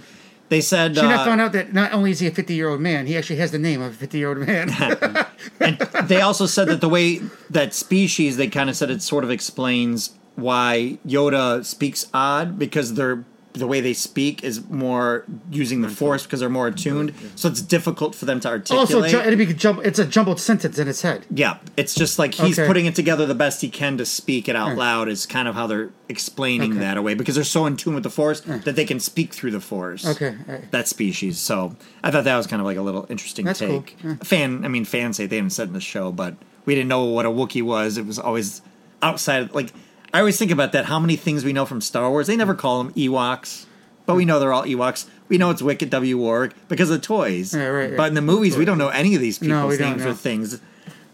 [0.49, 2.79] They said She uh, found out that not only is he a 50 year old
[2.79, 4.69] man, he actually has the name of a 50 year old man.
[5.59, 9.23] and they also said that the way that species, they kind of said it sort
[9.23, 13.23] of explains why Yoda speaks odd because they're
[13.59, 17.13] the way they speak is more using the force because they're more attuned.
[17.35, 18.91] So it's difficult for them to oh, articulate.
[18.91, 21.25] also, ju- it'd be jum- it's a jumbled sentence in his head.
[21.29, 22.67] Yeah, it's just like he's Okay.
[22.67, 24.79] putting it together the best he can to speak it out hmm.
[24.79, 25.09] loud.
[25.09, 26.79] Is kind of how they're explaining Okay.
[26.81, 28.59] that away because they're so in tune with the force hmm.
[28.59, 30.05] that they can speak through the force.
[30.05, 30.35] Okay,
[30.71, 31.39] that species.
[31.39, 34.23] So I thought that was kind of like a little interesting That's cool, take.
[34.23, 37.03] Fan, I mean, fans say they haven't said in the show, but we didn't know
[37.05, 37.97] what a Wookiee was.
[37.97, 38.61] It was always
[39.01, 39.53] outside.
[39.53, 39.71] Like
[40.15, 40.85] I always think about that.
[40.85, 42.27] How many things we know from Star Wars?
[42.27, 43.65] They never call them Ewoks,
[44.05, 45.07] but we know they're all Ewoks.
[45.27, 46.17] We know it's Wicket W.
[46.17, 47.53] Warrick because of toys.
[47.53, 47.97] Right, right.
[47.97, 50.05] But in the movies, we don't know any of these people's No, we don't names
[50.05, 50.61] or things.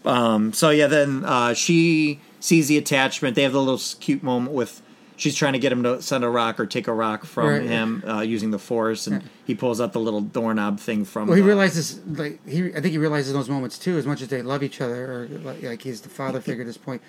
[0.04, 3.34] Um, so yeah, then uh, she sees the attachment.
[3.34, 4.80] They have the little s- cute moment with
[5.16, 7.62] she's trying to get him to send a rock or take a rock from Right.
[7.62, 11.26] him uh, using the force, and he pulls out the little doorknob thing from.
[11.28, 14.06] Well, he the- realizes, like, he, I think he realizes in those moments too, as
[14.06, 16.76] much as they love each other, or like, like he's the father figure at this
[16.78, 17.00] point,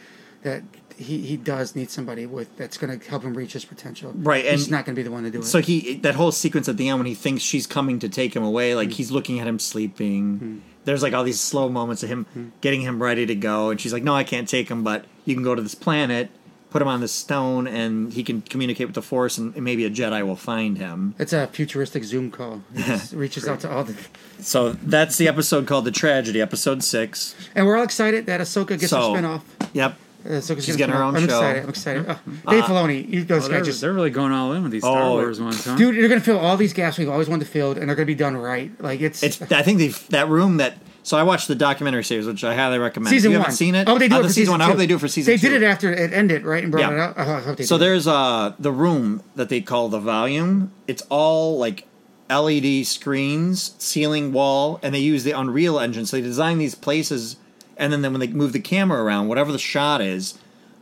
[0.44, 0.62] that
[0.98, 4.12] he, he does need somebody with that's going to help him reach his potential.
[4.16, 5.46] Right, he's and- not going to be the one to do it.
[5.46, 8.36] So he that whole sequence at the end when he thinks she's coming to take
[8.36, 8.94] him away, like hmm.
[8.94, 10.38] he's looking at him sleeping.
[10.38, 10.58] Hmm.
[10.86, 12.48] There's like all these slow moments of him hmm.
[12.62, 15.34] getting him ready to go, and she's like, "No, I can't take him, but you
[15.34, 16.30] can go to this planet,
[16.70, 19.90] put him on this stone, and he can communicate with the Force, and maybe a
[19.90, 22.64] Jedi will find him." it's a futuristic Zoom call.
[22.76, 23.96] Just reaches out to all the,
[24.40, 27.36] So that's the episode called "The Tragedy," episode six.
[27.56, 29.42] and we're all excited that Ahsoka gets So- a spinoff.
[29.74, 29.96] Yep.
[30.26, 31.16] Uh, Ahsoka's She's getting getting her a own.
[31.16, 31.38] I'm show.
[31.40, 31.64] excited.
[31.64, 32.06] I'm excited.
[32.48, 34.72] Oh, Dave Filoni, you those Oh, they're, guys just they're really going all in with
[34.72, 35.76] these Star Oh, Wars ones, huh?
[35.76, 38.06] dude, you're gonna fill all these gaps we've always wanted to fill, and they're gonna
[38.06, 38.72] be done right.
[38.82, 39.42] Like it's, It's.
[39.52, 40.78] I think they that room that.
[41.06, 43.10] So I watched the documentary series, which I highly recommend.
[43.10, 43.44] season you one.
[43.44, 43.90] haven't seen it?
[43.90, 44.62] Oh, they do Uh, it the for season season one.
[44.62, 45.50] I hope they do it for season They two.
[45.50, 46.94] did it after it ended, right, and brought Yeah.
[46.94, 47.14] it out.
[47.18, 47.84] Oh, I hope they So do.
[47.84, 50.72] there's uh the room that they call the volume.
[50.88, 51.86] It's all like
[52.30, 56.06] LED screens, ceiling, wall, and they use the Unreal Engine.
[56.06, 57.36] So they design these places,
[57.78, 60.36] and then, then when they move the camera around, whatever the shot is,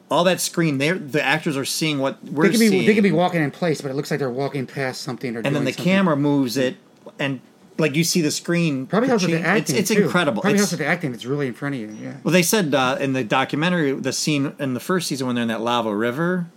[0.09, 2.93] all that screen, they the actors are seeing what we're They could be seeing, they
[2.93, 5.55] could be walking in place, but it looks like they're walking past something or and
[5.55, 5.85] then the something.
[5.85, 6.75] camera moves it,
[7.17, 7.39] and
[7.77, 8.85] like you see the screen.
[8.87, 9.75] probably helps with the acting.
[9.77, 10.03] It's, it's too.
[10.05, 10.41] incredible.
[10.41, 11.13] Probably It's- helps with the acting.
[11.13, 11.95] It's really in front of you.
[11.99, 12.17] Yeah.
[12.23, 15.43] Well, they said uh, in the documentary, the scene in the first season when they're
[15.43, 16.47] in that lava river,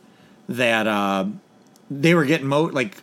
[0.49, 1.27] that uh,
[1.91, 2.97] they were getting mo like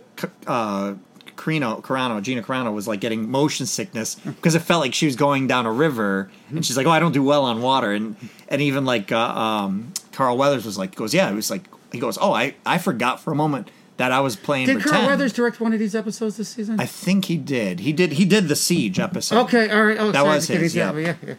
[0.45, 0.93] uh,
[1.41, 5.15] Carino, Carano, Gina Carano was like getting motion sickness because it felt like she was
[5.15, 8.15] going down a river, and she's like, "Oh, I don't do well on water," and
[8.47, 11.99] and even like uh, um, Carl Weathers was like, "Goes, yeah," it was like he
[11.99, 15.07] goes, "Oh, I I forgot for a moment that I was playing Did pretend." Carl
[15.07, 16.79] Weathers direct one of these episodes this season?
[16.79, 17.79] I think he did.
[17.79, 18.13] He did.
[18.13, 19.39] He did the siege episode.
[19.45, 19.97] okay, all right.
[19.99, 20.95] Oh, That sorry, was his, yeah.
[20.95, 21.33] yeah, yeah.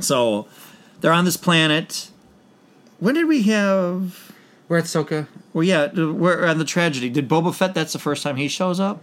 [0.00, 0.48] So
[1.02, 2.08] they're on this planet.
[2.98, 4.32] When did we have?
[4.70, 5.26] We're at Soka.
[5.52, 7.10] Well, yeah, we're on the tragedy.
[7.10, 7.74] Did Boba Fett?
[7.74, 9.00] That's the first time he shows up.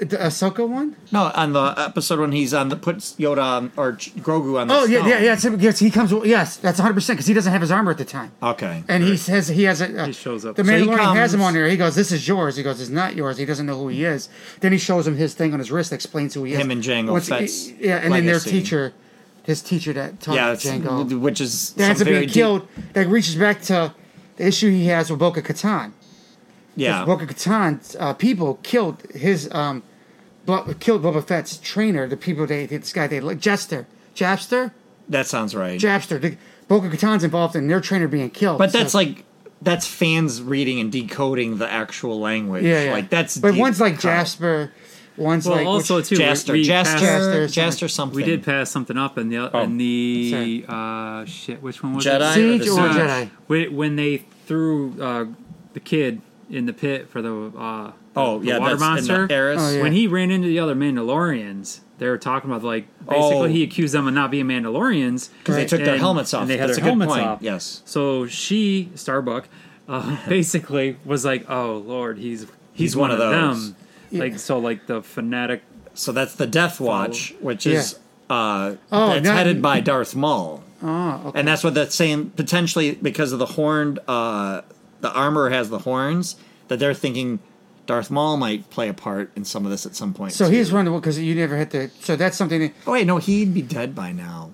[0.00, 0.94] The Ahsoka one?
[1.10, 4.68] No, on the episode when he's on the puts Yoda on, or Ch- Grogu on
[4.68, 4.74] the.
[4.74, 5.08] Oh yeah, stone.
[5.10, 5.32] yeah, yeah.
[5.32, 6.12] It's, yes, he comes.
[6.24, 8.30] Yes, that's 100 percent because he doesn't have his armor at the time.
[8.40, 8.84] Okay.
[8.86, 10.02] And he says he has a.
[10.02, 10.54] Uh, He shows up.
[10.54, 11.68] The So he Mandalorian has him comes- on there.
[11.68, 14.04] He goes, "This is yours." He goes, "It's not yours." He doesn't know who he
[14.04, 14.28] is.
[14.60, 16.60] Then he shows him his thing on his wrist, that explains who he is.
[16.60, 18.50] Him and Jango Once- Fett's yeah, and then their legacy.
[18.50, 18.92] teacher,
[19.42, 22.28] his teacher that taught Yeah, it's, Jango, which is that ends some up very being
[22.28, 22.68] deep- killed.
[22.92, 23.92] That reaches back to
[24.36, 25.90] the issue he has with Bo-Katan.
[26.76, 29.87] Yeah, Bo-Katan's uh, people killed his um, Bo-
[30.80, 32.06] killed Boba Fett's trainer.
[32.08, 34.72] The people they this guy they like Jester, Japster,
[35.08, 35.80] that sounds right.
[35.80, 36.20] Japster.
[36.20, 36.36] The,
[36.68, 38.58] Bo-Katan's involved in their trainer being killed.
[38.58, 39.24] but that's So- like
[39.62, 42.62] that's fans reading and decoding the actual language.
[42.64, 42.92] yeah, yeah.
[42.92, 43.36] Like that's.
[43.38, 44.02] But deep one's like cut.
[44.02, 44.72] Jasper,
[45.16, 47.44] one's Well, like also which- too, we- Jaster, we Jaster, passed- Jaster,
[47.86, 48.16] Jaster, something.
[48.16, 49.60] We did pass something up in the Oh.
[49.62, 51.62] in the uh shit.
[51.62, 52.34] Which one was Jedi it?
[52.62, 53.30] Siege or or Jedi.
[53.46, 55.24] When, when they threw uh,
[55.72, 59.26] the kid in the pit for the uh, Oh the yeah, water monster.
[59.26, 59.60] the Heiress.
[59.62, 59.82] Oh, yeah.
[59.82, 63.44] When he ran into the other Mandalorians, they were talking about like basically Oh.
[63.44, 65.68] he accused them of not being Mandalorians Because they Right.
[65.68, 66.42] took their And- helmets off.
[66.42, 67.26] and they had That's their a good helmets point.
[67.26, 67.38] off.
[67.42, 67.82] Yes.
[67.84, 69.48] So she Starbuck
[69.88, 73.72] uh, basically was like, "Oh Lord, he's he's, one one, of of those.
[73.72, 73.76] them."
[74.20, 75.62] Like so, like the fanatic.
[75.94, 77.78] So that's the Death Watch, which Yeah.
[77.78, 77.98] is
[78.30, 81.38] uh, Oh, that's headed by Darth Maul, Oh, okay.
[81.40, 82.32] and that's what that's saying.
[82.36, 84.60] Potentially because of the horned, uh,
[85.00, 86.36] the armor has the horns.
[86.68, 87.38] That they're thinking
[87.88, 90.34] Darth Maul might play a part in some of this at some point.
[90.34, 90.54] so too.
[90.54, 91.90] he's running because you never hit the.
[92.00, 92.60] So that's something.
[92.60, 94.52] That, Oh wait, no, he'd be dead by now.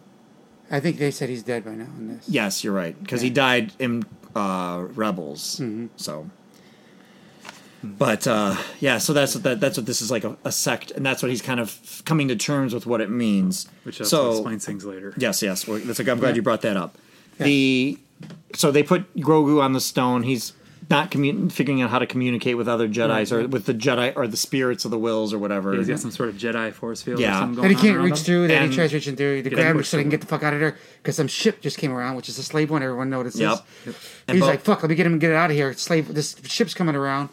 [0.71, 2.29] I think they said he's dead by now in this.
[2.29, 4.05] Yes, you're right because he died in
[4.37, 5.57] uh, Rebels.
[5.57, 5.87] Mm-hmm.
[5.97, 6.31] So,
[7.83, 10.93] but uh, yeah, so that's what that, that's what this is like a, a sect,
[10.93, 13.67] and that's what he's kind of coming to terms with what it means.
[13.83, 15.13] Which also so explains things later.
[15.17, 16.97] yes, yes, well, that's, I'm glad you brought that up.
[17.39, 17.99] The
[18.55, 20.23] so they put Grogu on the stone.
[20.23, 20.53] He's
[20.91, 24.27] not commun- figuring out how to communicate with other Jedi's or with the Jedi or
[24.27, 25.75] the spirits of the wills or whatever.
[25.75, 27.21] He's got some sort of Jedi force field.
[27.21, 27.37] Yeah.
[27.37, 28.25] or something That going he can't on reach him.
[28.25, 28.49] through.
[28.49, 29.43] That And- he tries reaching through.
[29.43, 31.61] the Get grab so they can get the fuck out of there because some ship
[31.61, 32.83] just came around, which is a slave one.
[32.83, 33.41] Everyone notices.
[33.41, 33.67] Yep.
[33.87, 35.73] And He's Bo- like, "Fuck, let me get him and get it out of here."
[35.75, 37.29] Slave, this ship's coming around.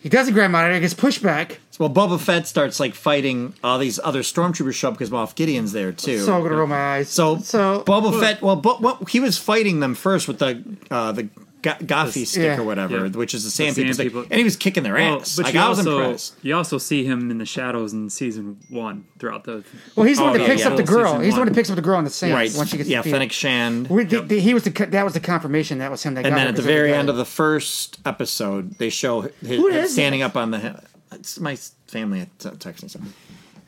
[0.00, 0.80] He doesn't grab him out of there.
[0.80, 1.58] Gets pushed back.
[1.78, 5.72] Well, Boba Fett starts like fighting all these other stormtroopers show up because Moff Gideon's
[5.72, 6.20] there too.
[6.20, 7.08] So I'm gonna roll my eyes.
[7.08, 11.12] So, so Boba Fett, well, but what he was fighting them first with the uh,
[11.12, 11.28] the
[11.66, 12.58] ga- Gaffi stick yeah.
[12.58, 13.10] or whatever, Yeah.
[13.12, 14.22] which is the sand, sand people, people.
[14.22, 15.36] and he was kicking their Well, ass.
[15.36, 16.34] but like you I was also impressed.
[16.42, 19.64] you also see him in the shadows in season one throughout the.
[19.94, 20.68] well, he's the one oh, that yeah, picks yeah.
[20.70, 21.12] up the girl.
[21.12, 21.48] Season He's the one one.
[21.48, 22.52] that picks up the girl in the sand Right?
[22.56, 23.10] once she gets yeah, beat.
[23.10, 23.88] Fennec Shand.
[23.88, 26.32] We, the, the- he was the that was the confirmation that was him that And
[26.32, 29.68] got then her at the very end of the first episode, they show his, Who
[29.68, 30.82] him is standing up on the.
[31.12, 33.12] It's my family t- uh, texting something.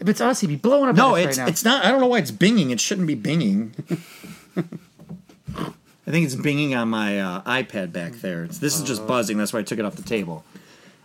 [0.01, 0.97] if it's us, he'd be blowing up.
[0.97, 1.49] No, it's right now.
[1.49, 1.85] it's not.
[1.85, 2.71] I don't know why it's binging.
[2.71, 3.71] It shouldn't be binging.
[6.09, 8.45] I think it's binging on my uh, iPad back there.
[8.45, 9.37] It's, this is just buzzing.
[9.37, 10.43] That's why I took it off the table.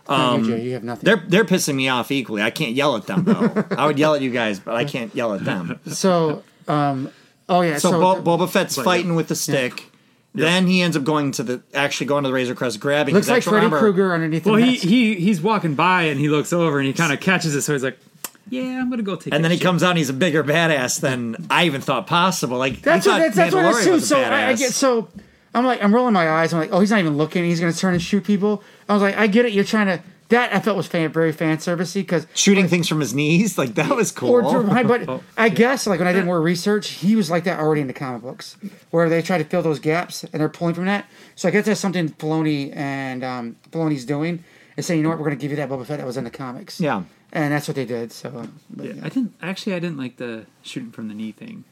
[0.10, 1.06] No, you, you have nothing.
[1.06, 2.42] They're they're pissing me off equally.
[2.42, 3.66] I can't yell at them though.
[3.78, 5.80] I would yell at you guys, but I can't yell at them.
[5.88, 7.12] So, um,
[7.50, 7.78] oh yeah.
[7.78, 9.90] So, So, Bo- Boba Fett's But, fighting with the stick.
[10.36, 13.14] Then he ends up going to the actually going to the Razor Crest, grabbing.
[13.14, 13.70] looks his like Freddy.
[13.70, 14.46] Krueger underneath.
[14.46, 14.84] Well, the he, mask.
[14.84, 17.74] he he's walking by and he looks over and he kind of catches it, so
[17.74, 18.00] he's like,
[18.50, 20.14] "Yeah, I'm gonna go take." And that then he shit." comes out and he's a
[20.14, 22.58] bigger badass than I even thought possible.
[22.58, 24.04] Like That's what that's, that's what I Mandalorian assumed.
[24.04, 25.08] So I, I get so
[25.56, 26.54] I'm like I'm rolling my eyes.
[26.54, 27.44] I'm like, oh, he's not even looking.
[27.46, 28.64] He's gonna turn and shoot people.
[28.90, 29.54] I was like, I get it.
[29.54, 30.04] You're trying to.
[30.30, 33.56] That I felt was fan, very fan servicey because shooting things from his knees.
[33.58, 34.32] Like that was cool.
[34.44, 37.60] or my but I guess like when I did more research, he was like that
[37.60, 38.58] already in the comic books,
[38.90, 41.06] where they try to fill those gaps and they're pulling from that.
[41.36, 44.44] So I guess that's something Filoni and um, Filoni's doing
[44.76, 46.18] is saying, you know what, we're going to give you that Boba Fett that was
[46.18, 46.80] in the comics.
[46.80, 47.04] yeah.
[47.34, 48.14] And that's what they did.
[48.14, 49.74] So, but, I didn't actually.
[49.76, 51.66] I didn't like the shooting from the knee thing.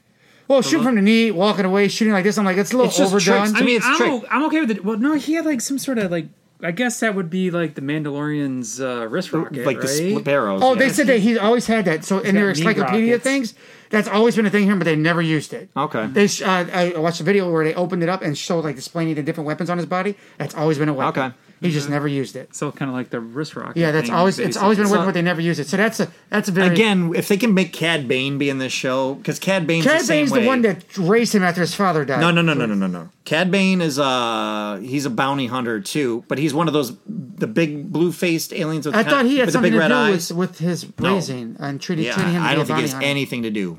[0.49, 2.37] well, shooting from the knee, walking away, shooting like this.
[2.37, 3.53] I'm like, it's a little It's overdone.
[3.53, 4.11] To I mean, it's I'm, trick.
[4.11, 4.83] o- I'm okay with it.
[4.83, 6.25] Well, no, he had like some sort of like.
[6.63, 9.81] I guess that would be like the Mandalorian's uh, wrist rocket, like right?
[9.81, 10.61] the split arrows.
[10.63, 10.79] Oh, yeah.
[10.79, 12.05] they said that he always had that.
[12.05, 13.23] So in their encyclopedia rockets.
[13.23, 13.53] things,
[13.89, 15.69] that's always been a thing here, but they never used it.
[15.75, 16.05] Okay.
[16.05, 18.75] They sh- uh, I watched a video where they opened it up and showed like
[18.75, 20.15] displaying the different weapons on his body.
[20.37, 21.23] That's always been a weapon.
[21.23, 21.35] Okay.
[21.61, 22.55] He just never used it.
[22.55, 23.73] So kind of like the wrist rock.
[23.75, 25.05] Yeah, that's thing, always it's always been a basically.
[25.05, 25.67] but they never used it.
[25.67, 28.57] So that's a that's a very Again, if they can make Cad Bane be in
[28.57, 30.41] this show, because Cad Bane's the Cad same Bane's way.
[30.41, 32.19] the one that raised him after his father died.
[32.19, 33.09] No, no, no, no, no, no, no.
[33.25, 37.45] Cad Bane is uh he's a bounty hunter too, but he's one of those the
[37.47, 39.87] big blue faced aliens with I thought he had with the something big to red
[39.89, 40.33] do eyes.
[40.33, 41.13] with, with his No.
[41.13, 43.07] raising and treating, yeah, treating him to I be don't a think it has hunter.
[43.07, 43.77] anything to do.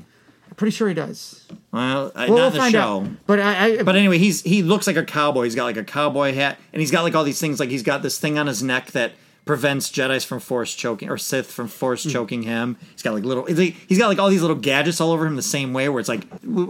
[0.53, 1.47] I'm pretty sure he does.
[1.71, 2.79] Well, uh, Well, not we'll in the find show.
[2.79, 3.07] out.
[3.25, 5.45] But I, I But anyway, he's he looks like a cowboy.
[5.45, 7.59] He's got like a cowboy hat, and he's got like all these things.
[7.59, 9.13] Like he's got this thing on his neck that
[9.45, 12.09] prevents Jedi's from force choking or Sith from force Hmm.
[12.11, 12.77] choking him.
[12.91, 13.45] He's got like little.
[13.45, 15.89] He's got like all these little gadgets all over him the same way.
[15.89, 16.23] Where it's like,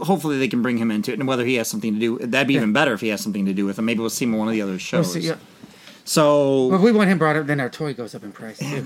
[0.04, 2.48] hopefully they can bring him into it, and whether he has something to do, that'd
[2.48, 3.84] be even better if he has something to do with him.
[3.84, 5.12] Maybe we'll see him in one of the other we'll shows.
[5.14, 5.36] see, yeah.
[6.06, 8.66] So But we want him brought up, then our toy goes up in price too.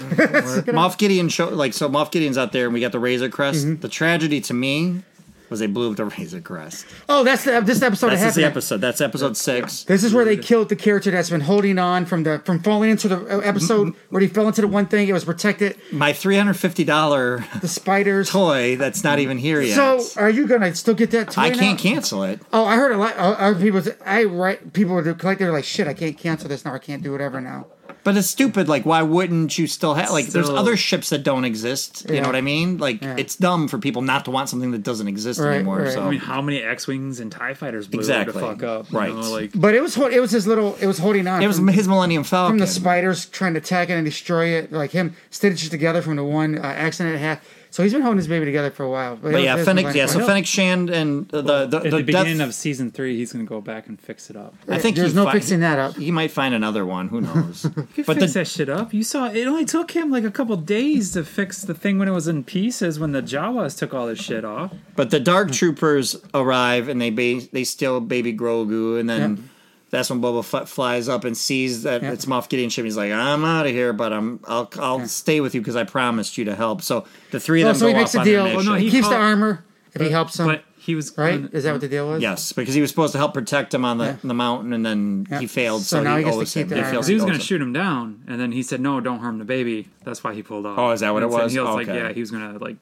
[0.71, 3.65] Moff Gideon show like so Moff Gideon's out there, and we got the Razor Crest.
[3.65, 3.82] Mm-hmm.
[3.82, 5.03] The tragedy to me
[5.50, 6.86] was they blew up the Razor Crest.
[7.10, 8.10] oh, that's the this episode.
[8.12, 8.78] That's the episode.
[8.82, 9.84] That's episode six.
[9.84, 12.90] This is where they killed the character that's been holding on from the from falling
[12.90, 15.08] into the uh, episode where he fell into the one thing.
[15.08, 15.78] It was protected.
[15.92, 18.30] My three hundred fifty dollar The spiders.
[18.30, 19.76] toy that's not even here yet.
[19.76, 21.42] So, are you gonna still get that toy?
[21.44, 22.42] I can't cancel it.
[22.52, 23.16] Oh, I heard a lot.
[23.18, 23.82] Uh, other people.
[24.06, 25.40] I write people would collect.
[25.40, 25.88] They're like, shit.
[25.88, 26.74] I can't cancel this now.
[26.74, 27.68] I can't do whatever now.
[28.08, 28.70] But it's stupid.
[28.70, 30.12] Like, why wouldn't you still have?
[30.12, 32.06] Like, there's other ships that don't exist.
[32.08, 32.22] You Yeah.
[32.22, 32.78] know what I mean?
[32.78, 33.15] Like, Yeah.
[33.17, 35.80] it's dumb for people not to want something that doesn't exist Right, anymore.
[35.80, 35.91] right.
[35.93, 38.32] So, I mean, how many X-wings and Tie fighters blew Exactly.
[38.32, 38.89] the fuck up?
[38.89, 39.13] you Right.
[39.13, 40.78] know, like But it was it was his little.
[40.80, 41.43] It was holding on.
[41.43, 42.54] it was from, his Millennium Falcon.
[42.54, 44.72] from the spiders trying to attack it and destroy it.
[44.72, 47.39] Like him stitched together from the one uh, accident it had.
[47.78, 49.18] So he's been holding his baby together for a while.
[49.18, 49.94] But yeah, Fennec.
[49.94, 50.28] Yeah, so Fennec.
[50.28, 53.46] Fennec Shand and the the, at the, the, death- beginning of season three, he's gonna
[53.46, 54.56] go back and fix it up.
[54.68, 55.96] I think there's no fi- fixing that up.
[55.96, 57.10] He might find another one.
[57.10, 57.66] Who knows?
[57.96, 58.96] You but fix the, that shit up.
[58.96, 62.08] You saw it only took him like a couple days to fix the thing when
[62.08, 64.74] it was in pieces when the Jawas took all this shit off.
[64.96, 69.38] but the Dark Troopers arrive and they ba- they steal baby Grogu, and then.
[69.38, 69.44] Yeah.
[69.89, 72.12] That's when Boba Fett flies up and sees that Yeah.
[72.12, 72.84] it's Moff Gideon ship.
[72.86, 75.84] He's like, "I'm out of here, but I'm I'll I'll stay with you because I
[75.86, 78.21] promised you to help." So the three of Oh, them so go he makes off
[78.21, 78.43] a deal.
[78.43, 80.47] their Oh, no, he He keeps the armor if he helps him.
[80.47, 81.36] But he was right?
[81.41, 82.21] gonna- Is that what the deal was?
[82.21, 84.15] Yes, because he was supposed to help protect him on the, Yeah.
[84.23, 85.39] the mountain, and then Yeah.
[85.39, 85.82] he failed.
[85.84, 86.69] So So, now he, he gets to owes keep him.
[86.69, 87.04] the He armor.
[87.06, 89.88] He was gonna shoot him down, and then he said, "No, don't harm the baby."
[90.04, 90.78] That's why he pulled off.
[90.78, 91.54] Oh, is that what And it was?
[91.54, 91.97] He was like, Okay.
[91.97, 92.76] yeah, he was gonna like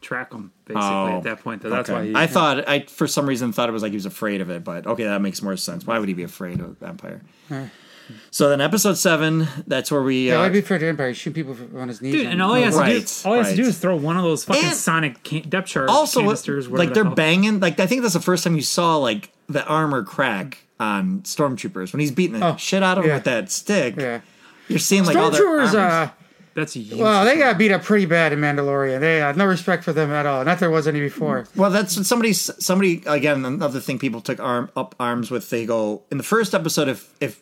[0.00, 1.62] track him basically Oh, at that point.
[1.62, 1.98] So that's Okay.
[1.98, 2.14] why he.
[2.14, 4.64] I thought I for some reason thought it was like he was afraid of it,
[4.64, 5.86] but okay, that makes more sense.
[5.86, 7.20] Why would he be afraid of Empire?
[8.30, 9.48] So then, episode seven.
[9.66, 10.28] That's where we.
[10.28, 11.08] Yeah, Uh, I'd be afraid of Empire.
[11.08, 12.12] He's shooting people on his knees.
[12.12, 14.16] Dude, and all he has to do, all he has to do is throw one
[14.16, 16.68] of those fucking And- sonic can- depth charge also, canisters.
[16.68, 17.58] like they're the banging.
[17.58, 20.58] Like I think that's the first time you saw like the armor crack.
[20.78, 23.14] on stormtroopers when he's beating the Oh, shit out of them yeah.
[23.16, 23.94] with that stick.
[23.96, 24.20] Yeah.
[24.68, 25.74] You're seeing like all their Stormtroopers, arms.
[25.74, 26.08] uh,
[26.56, 26.98] That's a huge.
[26.98, 28.98] well, they got beat up pretty bad in Mandalorian.
[29.00, 30.42] They had no respect for them at all.
[30.42, 31.46] Not there was any before.
[31.54, 32.32] Well, that's what somebody.
[32.32, 33.44] Somebody again.
[33.44, 35.50] Another thing people took arm up arms with.
[35.50, 36.88] They go in the first episode.
[36.88, 37.40] If if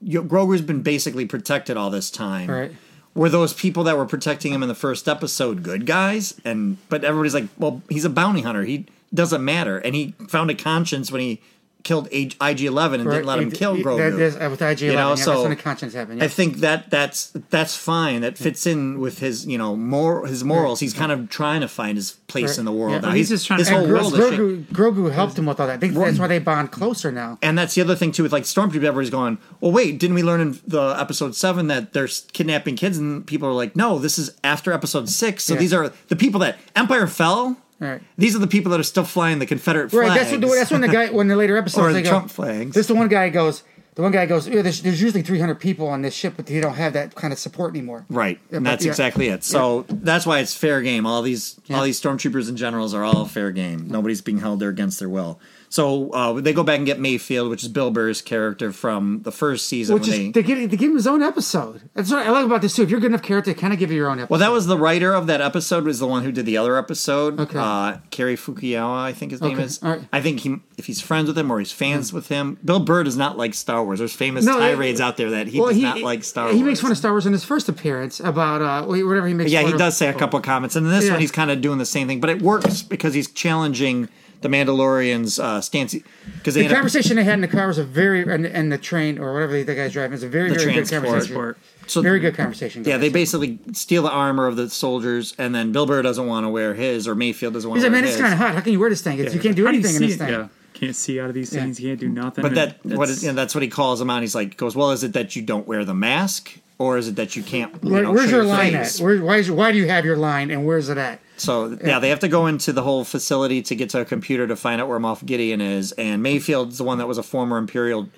[0.00, 2.72] you, Grogu's been basically protected all this time, Right.
[3.16, 6.38] Were those people that were protecting him in the first episode good guys?
[6.44, 8.62] And but everybody's like, well, he's a bounty hunter.
[8.62, 9.78] He doesn't matter.
[9.78, 11.40] And he found a conscience when he
[11.86, 13.16] killed IG Eleven and Right.
[13.16, 14.18] didn't let him It- kill Grogu.
[14.18, 16.22] That uh, with IG You know, Eleven, yeah, so that's when the conscience happened.
[16.22, 18.20] I think that that's that's fine.
[18.22, 20.80] That fits in with his you know more his morals.
[20.80, 22.98] He's kind of trying to find his place in the world Yeah.
[23.00, 23.08] now.
[23.08, 24.14] Well, he's just trying to- his whole Gro- world.
[24.14, 25.74] Grogu, Grogu helped him with all that.
[25.74, 27.38] I think that's why they bond closer now.
[27.40, 28.76] And that's the other thing too with like Stormtrooper.
[28.84, 32.98] Everybody's going, well, wait, didn't we learn in the episode seven that they're kidnapping kids?
[32.98, 35.44] And people are like, no, this is after episode six.
[35.44, 35.60] So Yeah.
[35.60, 37.56] these are the people that Empire fell.
[37.78, 38.00] Right.
[38.16, 40.08] These are the people that are still flying the Confederate flags.
[40.08, 40.18] Right.
[40.18, 40.40] That's what.
[40.56, 41.10] That's when the guy.
[41.10, 42.10] When the later episodes Or they the go.
[42.10, 42.74] Trump flags.
[42.74, 43.62] This the one guy goes.
[43.96, 44.46] The one guy goes.
[44.46, 47.32] Yeah, there's, there's usually 300 people on this ship, but they don't have that kind
[47.32, 48.04] of support anymore.
[48.10, 48.90] Right, Yeah, and that's yeah.
[48.90, 49.42] exactly it.
[49.42, 51.06] So that's why it's fair game.
[51.06, 51.78] All these, Yeah.
[51.78, 53.88] all these stormtroopers and generals are all fair game.
[53.88, 55.40] Nobody's being held there against their will.
[55.76, 59.30] So uh, they go back and get Mayfield, which is Bill Burr's character from the
[59.30, 59.92] first season.
[59.94, 61.90] Which is, they, they give, they give him his own episode.
[61.92, 62.82] That's what I like about this too.
[62.82, 64.30] If you're a good enough character, they kind of give you your own episode.
[64.30, 65.84] Well, that was the writer of that episode.
[65.84, 67.38] Was the one who did the other episode.
[67.38, 67.58] Okay.
[67.58, 69.82] Uh, Kerry Fukuyawa, I think his name Okay, is.
[69.82, 70.00] all right.
[70.14, 72.58] I think he, if he's friends with him or he's fans with him.
[72.64, 73.98] Bill Burr does not like Star Wars.
[73.98, 76.66] There's famous No, it- tirades out there that he does not like Star He Wars.
[76.66, 79.50] makes fun of Star Wars in his first appearance about uh, whatever he makes.
[79.52, 81.10] Yeah, he of- does say a couple of comments, and in this Yeah.
[81.12, 84.08] one he's kind of doing the same thing, but it works because he's challenging
[84.48, 85.94] the Mandalorian's uh, stance.
[85.94, 88.70] Because The end up- conversation they had in the car was a very, and, and
[88.72, 91.10] the train or whatever the guy's driving is a very, very good conversation.
[91.10, 91.58] Transport.
[91.86, 92.84] So- very good conversation.
[92.84, 96.44] Yeah, they basically steal the armor of the soldiers, and then Bill Burr doesn't want
[96.44, 98.14] to wear his, or Mayfield doesn't want He's to like, wear man, his.
[98.14, 98.54] it's kind of hot.
[98.54, 99.18] How can you wear this thing?
[99.18, 100.18] It's, you can't do How you anything in this it?
[100.18, 100.28] thing.
[100.30, 101.80] Yeah, can't see out of these things.
[101.80, 102.42] You can't do nothing.
[102.42, 104.20] But that and what it's- is, you know, that's what he calls them out.
[104.22, 107.16] He's like, goes, well, is it that you don't wear the mask, or is it
[107.16, 107.72] that you can't?
[107.82, 108.94] you Where, know, where's show your line at?
[108.96, 111.20] Where, why, is, why do you have your line and where's it at?
[111.38, 114.46] So yeah, they have to go into the whole facility to get to a computer
[114.46, 117.58] to find out where Moff Gideon is, and Mayfield's the one that was a former
[117.58, 118.08] Imperial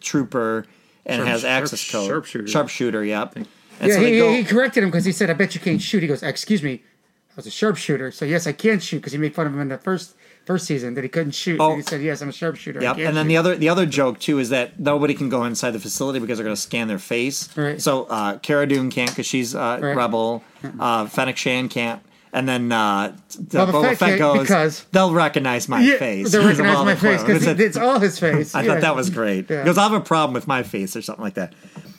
[0.00, 0.66] trooper
[1.04, 2.08] and Sharp- has sharp- access code.
[2.08, 2.46] sharpshooter.
[2.48, 3.34] Sharpshooter, yep.
[3.36, 3.46] And
[3.80, 4.32] yeah, so he, go.
[4.32, 6.02] he corrected him because he said, I bet you can't shoot.
[6.02, 6.82] He goes, excuse me,
[7.30, 8.10] I was a sharpshooter.
[8.10, 10.14] So yes, I can shoot because he made fun of him in the first
[10.46, 11.60] first season that he couldn't shoot.
[11.60, 11.70] Oh.
[11.72, 12.80] And he said, yes, I'm a sharpshooter.
[12.80, 15.44] Yep, and then shoot." the other the other joke too is that nobody can go
[15.44, 17.54] inside the facility because they're going to scan their face.
[17.56, 17.80] Right.
[17.80, 19.96] So uh, Cara Dune can't because she's uh, Right.
[19.96, 20.42] rebel.
[20.80, 22.02] Uh, Fennec Shan can't,
[22.36, 26.30] and then uh, the Boba Fett goes because- they'll recognize my yeah, face.
[26.30, 28.54] They because of recognize my face because it's all his face.
[28.54, 28.72] I Yeah.
[28.74, 29.48] thought that was great.
[29.50, 29.60] Yeah.
[29.60, 31.54] He goes, I have a problem with my face or something like that.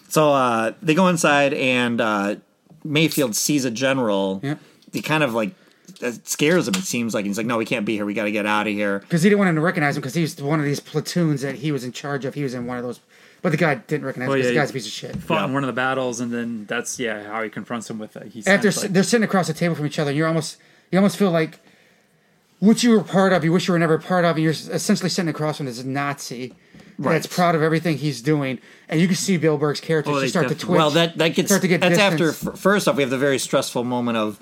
[0.10, 2.36] So uh, they go inside, and uh,
[2.84, 4.40] Mayfield sees a general.
[4.44, 4.56] Yeah.
[4.94, 5.52] He kind of like
[6.24, 6.76] scares him.
[6.76, 8.06] It seems like he's like, "No, we can't be here.
[8.06, 10.02] We got to get out of here." Because he didn't want him to recognize him
[10.02, 12.36] because he's one of these platoons that he was in charge of.
[12.36, 13.00] He was in one of those.
[13.42, 15.16] But the guy didn't recognize Well, him because yeah, the guy's a piece of shit.
[15.24, 18.16] fought in one of the battles, and then that's yeah how he confronts him with
[18.18, 18.32] it.
[18.32, 20.58] He's After like, they're sitting across the table from each other, you're almost
[20.92, 21.60] you almost feel like
[22.60, 25.10] what you were part of, you wish you were never part of, and you're essentially
[25.10, 26.54] sitting across from this Nazi
[27.00, 27.14] Right.
[27.14, 28.58] that's proud of everything he's doing,
[28.90, 30.78] and you can see Bill Burr's character Oh, just they start to def- twitch.
[30.80, 32.30] Well, that that gets start to get that's after.
[32.32, 32.56] distance.
[32.56, 34.40] f- First off, we have the very stressful moment of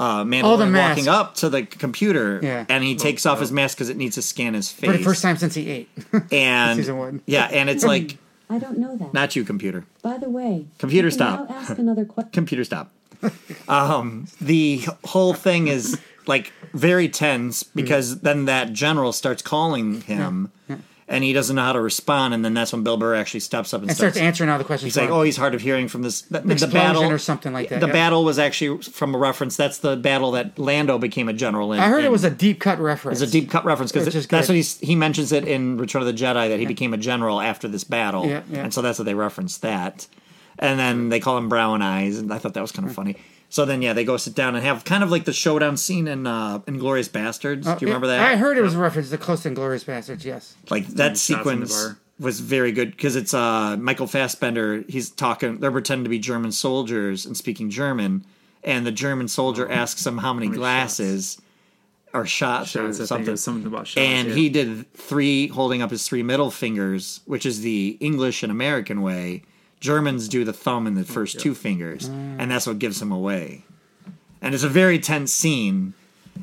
[0.00, 2.64] uh, All the Mandalorian walking up to the computer, Yeah.
[2.68, 4.90] and he takes off his mask because it needs to scan his face.
[4.90, 5.88] for the first time since he ate.
[6.32, 7.22] and Season one.
[7.26, 8.16] yeah, and it's like
[8.52, 9.14] I don't know that.
[9.14, 9.86] not you, computer.
[10.02, 11.48] By the way, Computer, can stop.
[11.48, 12.30] Now ask another question.
[12.40, 12.92] computer stop.
[13.66, 20.52] um, the whole thing is like very tense because then that general starts calling him,
[21.12, 23.74] and he doesn't know how to respond, and then that's when Bill Burr actually steps
[23.74, 24.26] up and, and starts starts.
[24.26, 24.94] answering all the questions.
[24.94, 27.68] He's like, "Oh, he's hard of hearing from this." The, the battle or something like
[27.68, 27.92] that, The yeah.
[27.92, 29.54] battle was actually from a reference.
[29.54, 31.80] That's the battle that Lando became a general in.
[31.80, 33.20] I heard in- it was a deep cut reference.
[33.20, 36.06] it's a deep cut reference because that's what he's, he mentions it in Return of
[36.06, 38.64] the Jedi that he became a general after this battle, Yeah, yeah.
[38.64, 40.06] and so that's what they reference that.
[40.58, 42.96] And then they call him Brown Eyes, and I thought that was kind of mm.
[42.96, 43.16] funny.
[43.52, 46.08] So then, yeah, they go sit down and have kind of like the showdown scene
[46.08, 47.64] in uh, Inglourious Basterds.
[47.64, 48.18] Do you remember that?
[48.18, 50.24] I heard it was a reference to Close to Inglourious Basterds.
[50.24, 50.56] Yes.
[50.70, 54.84] like that shots in the sequence was very good because it's uh Michael Fassbender.
[54.88, 55.58] He's talking.
[55.58, 58.24] They're pretending to be German soldiers and speaking German,
[58.64, 61.38] and the German soldier asks him how many, many glasses
[62.14, 63.36] or shots, shots, or something.
[63.36, 64.34] something about shots, and yeah.
[64.34, 69.02] he did three, holding up his three middle fingers, which is the English and American
[69.02, 69.42] way.
[69.82, 72.36] Germans do the thumb and the first two fingers, Mm.
[72.38, 73.64] and that's what gives him away.
[74.40, 75.94] And it's a very tense scene.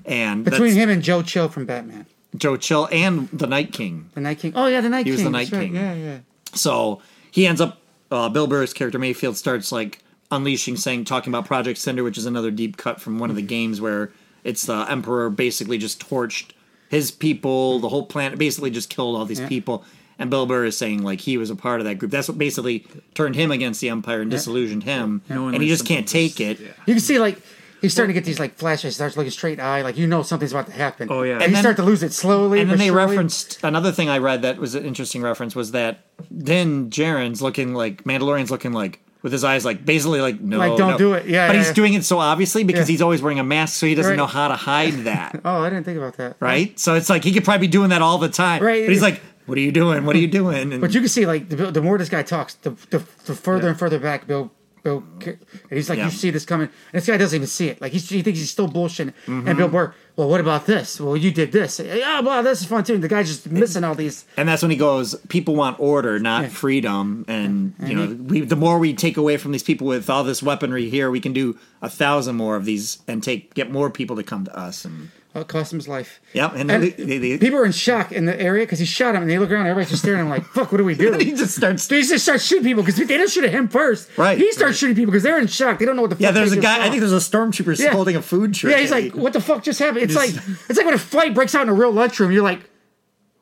[0.06, 4.10] And Between that's him and Joe Chill from Batman, Joe Chill and the Night King.
[4.14, 4.54] the Night King.
[4.56, 5.14] Oh yeah, the Night King.
[5.14, 5.26] He King.
[5.26, 5.66] was the that's Night right.
[5.68, 5.76] King.
[5.76, 6.18] Yeah, yeah.
[6.54, 7.82] So he ends up.
[8.12, 10.00] Uh, Bill Burr's character Mayfield starts like
[10.32, 13.42] unleashing, saying, talking about Project Cinder, which is another deep cut from one of the
[13.44, 14.12] games where
[14.44, 16.52] it's the Emperor basically just torched
[16.90, 19.84] his people, the whole planet, basically just killed all these people,
[20.20, 22.12] And Bill Burr is saying like he was a part of that group.
[22.12, 25.86] That's what basically turned him against the Empire and disillusioned him, Knowing, and he just
[25.86, 26.60] can't something take it.
[26.60, 26.68] yeah.
[26.86, 27.42] You can see like
[27.82, 28.96] he's starting to get these like flashes.
[28.96, 31.08] Starts looking straight eye, like you know something's about to happen.
[31.10, 31.36] Oh, yeah.
[31.36, 32.60] and, And you start to lose it slowly.
[32.60, 33.06] And then they surely.
[33.16, 36.00] referenced another thing I read that was an interesting reference was that
[36.30, 40.78] then Djarin's looking like Mandalorian's looking like with his eyes like basically like no, Like,
[40.78, 40.98] don't no.
[40.98, 41.26] do it.
[41.28, 41.74] Yeah, but yeah, he's yeah.
[41.74, 42.94] doing it so obviously because Yeah.
[42.94, 44.16] he's always wearing a mask, so he doesn't Right.
[44.18, 45.40] know how to hide that.
[45.46, 46.36] Oh, I didn't think about that.
[46.42, 46.78] right?
[46.78, 48.62] So it's like he could probably be doing that all the time.
[48.62, 48.84] Right.
[48.86, 50.06] But he's like, "What are you doing?
[50.06, 52.24] What are you doing?" And But you can see like the, the more this guy
[52.24, 54.52] talks, the the, the further and further back Bill.
[54.82, 55.38] Bill, and
[55.70, 56.06] he's like, Yeah.
[56.06, 56.68] you see this coming.
[56.94, 57.82] And this guy doesn't even see it.
[57.82, 59.12] Like he's, he thinks he's still bullshitting.
[59.28, 59.46] Mm-hmm.
[59.50, 61.02] And Bill Burr, well, what about this?
[61.02, 61.82] Well, you did this.
[61.82, 62.94] Yeah, well, this is fun too.
[62.94, 64.24] And the guy's just missing all these.
[64.38, 66.48] and that's when he goes, "People want order, not Yeah.
[66.50, 70.10] freedom." And you know, he- we, the more we take away from these people with
[70.10, 73.70] all this weaponry here, we can do a thousand more of these and take get
[73.70, 74.86] more people to come to us.
[74.86, 76.20] And Uh, cost him his life.
[76.34, 79.16] yep, and, And they, they, people are in shock in the area because he shot
[79.16, 80.84] him, and they look around, and everybody's just staring at him like, "Fuck, what do
[80.84, 81.88] we do?" he just starts.
[81.88, 84.10] They just start shooting people because they didn't shoot at him first.
[84.18, 84.38] Right.
[84.38, 85.80] He starts shooting people because they're in shock.
[85.80, 86.22] They don't know what the fuck.
[86.22, 86.78] Yeah, there's a guy.
[86.80, 86.84] saw.
[86.86, 87.92] I think there's a stormtrooper Yeah.
[87.92, 88.72] holding a food tray.
[88.72, 90.32] Yeah, he's like, "What the fuck just happened?" It's like
[90.70, 92.32] it's like when a fight breaks out in a real lunchroom.
[92.32, 92.66] You're like, "What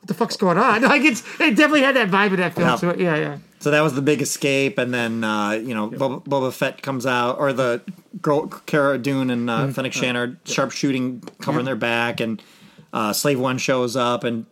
[0.08, 3.00] the fuck's going on?" Like it's it definitely had that vibe in that film it.
[3.00, 3.38] Yeah, yeah.
[3.60, 7.06] So that was the big escape, and then uh, you know Boba, Boba Fett comes
[7.06, 7.82] out, or the
[8.22, 12.42] girl Cara Dune and uh, Fennec Shan are sharpshooting, covering their back, and
[12.94, 14.46] uh, Slave One shows up and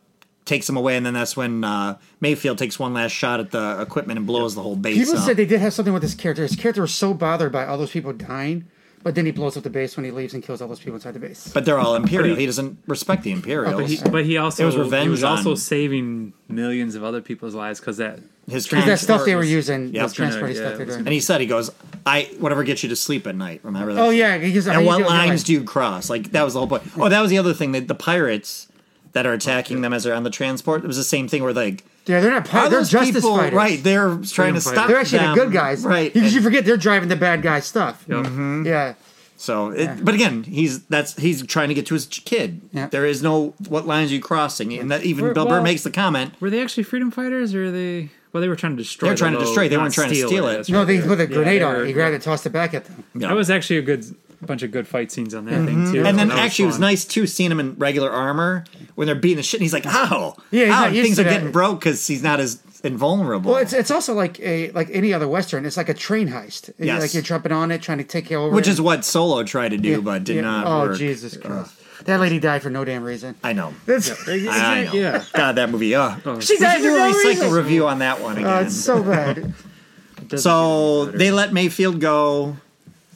[0.46, 3.82] takes them away, and then that's when uh, Mayfield takes one last shot at the
[3.82, 5.26] equipment and blows the whole base People up.
[5.26, 6.44] said they did have something with his character.
[6.44, 8.66] His character was so bothered by all those people dying,
[9.06, 10.96] but then he blows up the base when he leaves and kills all those people
[10.96, 11.52] inside the base.
[11.54, 12.34] but they're all Imperial.
[12.36, 13.76] He- he doesn't respect the Imperials.
[13.80, 17.22] But he, but he also It was revenge he was also saving millions of other
[17.22, 18.18] people's lives because that
[18.50, 20.02] His Because that stuff they were using, Yep.
[20.02, 21.00] those Yeah, stuff it they're doing.
[21.00, 21.70] And he said, he goes,
[22.04, 23.60] I whatever gets you to sleep at night.
[23.64, 24.02] Remember that?
[24.02, 26.10] Oh yeah, he goes, And what lines do you cross?
[26.10, 26.84] Like that was the whole point.
[26.98, 28.68] Oh, that was the other thing that the pirates
[29.14, 30.84] that are attacking them as they're on the transport.
[30.84, 32.46] It was the same thing where like Yeah, they're not.
[32.48, 33.54] are Pi- they're those justice people fighters.
[33.58, 33.84] right?
[33.84, 34.76] They're trying to stop.
[34.76, 34.88] fighters.
[34.90, 35.36] They're actually them.
[35.36, 36.14] the good guys, right?
[36.14, 38.04] Because you And forget they're driving the bad guy stuff.
[38.08, 38.66] you know, Mm-hmm.
[38.68, 38.94] Yeah,
[39.38, 42.62] so, it, but again, he's that's he's trying to get to his kid.
[42.72, 42.88] Yeah.
[42.88, 45.84] There is no what lines are you crossing, and that even We're- Bill Burr makes
[45.84, 46.34] the comment.
[46.40, 48.10] were they actually freedom fighters or are they?
[48.32, 49.08] Well, they were trying to destroy.
[49.08, 50.56] They were trying to destroy, they weren't trying to steal it.
[50.58, 50.86] That's no, right.
[50.88, 51.80] they put a grenade they on it.
[51.80, 53.04] were- He grabbed it, tossed it back at them.
[53.14, 53.22] you.
[53.22, 54.06] That was actually a good
[54.46, 56.06] bunch of good fight scenes on that thing too.
[56.06, 58.64] and then That actually, it was nice too seeing him in regular armor
[58.96, 59.60] when they're beating the shit.
[59.60, 61.30] And he's like, "Ow, Yeah, he's ow," not things to are that.
[61.32, 65.14] getting broke because he's not as invulnerable." Well, it's it's also like a like any
[65.14, 65.66] other western.
[65.66, 66.72] It's like a train heist.
[66.78, 67.02] Yes.
[67.02, 68.54] Like you're jumping on it, trying to take over.
[68.56, 68.72] which it.
[68.72, 70.42] is what Solo tried to do, Yeah, but did yeah.
[70.42, 70.98] not Oh work.
[70.98, 71.74] Jesus Christ!
[72.06, 73.36] That lady died for no damn reason.
[73.44, 73.74] I know.
[73.86, 74.94] That's, I know.
[74.94, 75.24] Yeah.
[75.34, 75.96] God, that movie.
[75.96, 77.52] Uh, She we died should do for a no recycle reason.
[77.54, 78.66] review on that one Oh, again.
[78.68, 79.54] it's so bad.
[80.36, 82.58] so they let Mayfield go.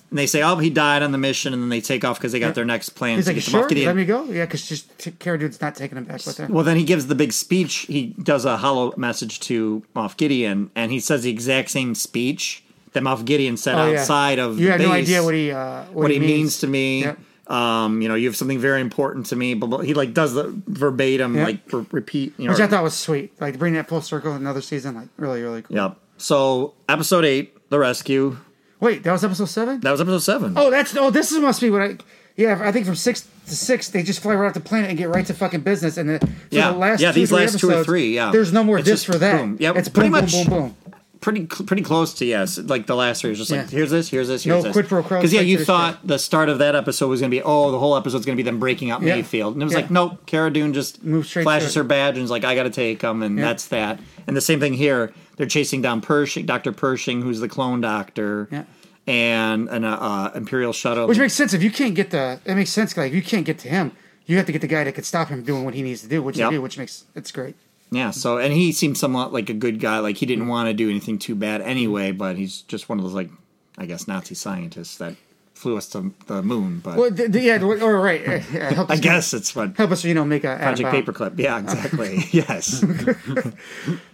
[0.09, 2.31] And they say, "Oh, he died on the mission," and then they take off because
[2.31, 3.85] they got their next plan He's to like, get them sure, off Gideon.
[3.87, 4.23] let me go.
[4.25, 6.47] Yeah, because just Cara Dune's not taking him back with her.
[6.49, 7.75] Well, then he gives the big speech.
[7.87, 12.63] He does a holo message to Moff Gideon, and he says the exact same speech
[12.93, 13.99] that Moff Gideon said Oh, yeah.
[13.99, 16.67] outside of You the had no idea what he uh, what, what he means to
[16.67, 17.01] me.
[17.03, 17.19] Yep.
[17.51, 19.53] Um, you know, you have something very important to me.
[19.53, 21.43] But he like does the verbatim, Yeah.
[21.45, 22.33] like re- repeat.
[22.37, 23.39] You know, Which I thought was sweet.
[23.39, 25.75] Like bring that full circle another season, like really, really cool.
[25.77, 25.97] Yep.
[26.17, 28.37] So episode eight, the rescue.
[28.79, 29.79] Wait, that was episode seven?
[29.81, 30.53] That was episode seven.
[30.55, 31.97] Oh, that's oh, this is, must be what I.
[32.37, 34.97] Yeah, I think from six to six, they just fly right off the planet and
[34.97, 35.97] get right to fucking business.
[35.97, 36.71] And the, Yeah.
[36.71, 38.31] the last Yeah, two, these last two or three, yeah.
[38.31, 39.41] there's no more It's this just for that.
[39.41, 39.57] boom.
[39.59, 40.88] Yep, it's pretty boom, much- boom, boom, boom.
[41.21, 42.57] Pretty pretty close to yes.
[42.57, 43.67] Like the last three is just like Yeah.
[43.67, 44.73] here's this, here's this, No here's this.
[44.73, 47.35] quid pro quo, Because yeah, you thought the start of that episode was going to
[47.37, 49.15] be oh the whole episode's going to be them breaking out Yeah.
[49.15, 49.79] Mayfield, and it was Yeah.
[49.79, 50.25] like nope.
[50.25, 52.69] Cara Dune just Move straight flashes to her badge and is like I got to
[52.69, 53.99] take them, and that's that.
[54.27, 55.11] And the same thing here.
[55.37, 58.49] They're chasing down Pershing, Doctor Pershing, who's the clone doctor.
[58.51, 58.63] Yeah.
[59.07, 61.07] And an uh, uh, Imperial shuttle.
[61.07, 62.39] Which makes sense if you can't get the.
[62.45, 62.95] It makes sense.
[62.95, 63.91] Like if you can't get to him,
[64.25, 66.07] you have to get the guy that could stop him doing what he needs to
[66.07, 66.51] do, which Yep.
[66.51, 67.55] do, which makes it's great.
[67.91, 69.99] Yeah, so and he seemed somewhat like a good guy.
[69.99, 73.03] Like he didn't want to do anything too bad anyway, but he's just one of
[73.03, 73.29] those like
[73.77, 75.15] I guess Nazi scientists that
[75.55, 76.79] flew us to the moon.
[76.79, 78.43] But Well, th- th- yeah, or right.
[78.53, 80.89] uh, I guess it's what help us, you know, make a Project.
[80.93, 81.39] Paperclip.
[81.39, 82.23] Yeah, exactly.
[82.31, 82.83] yes.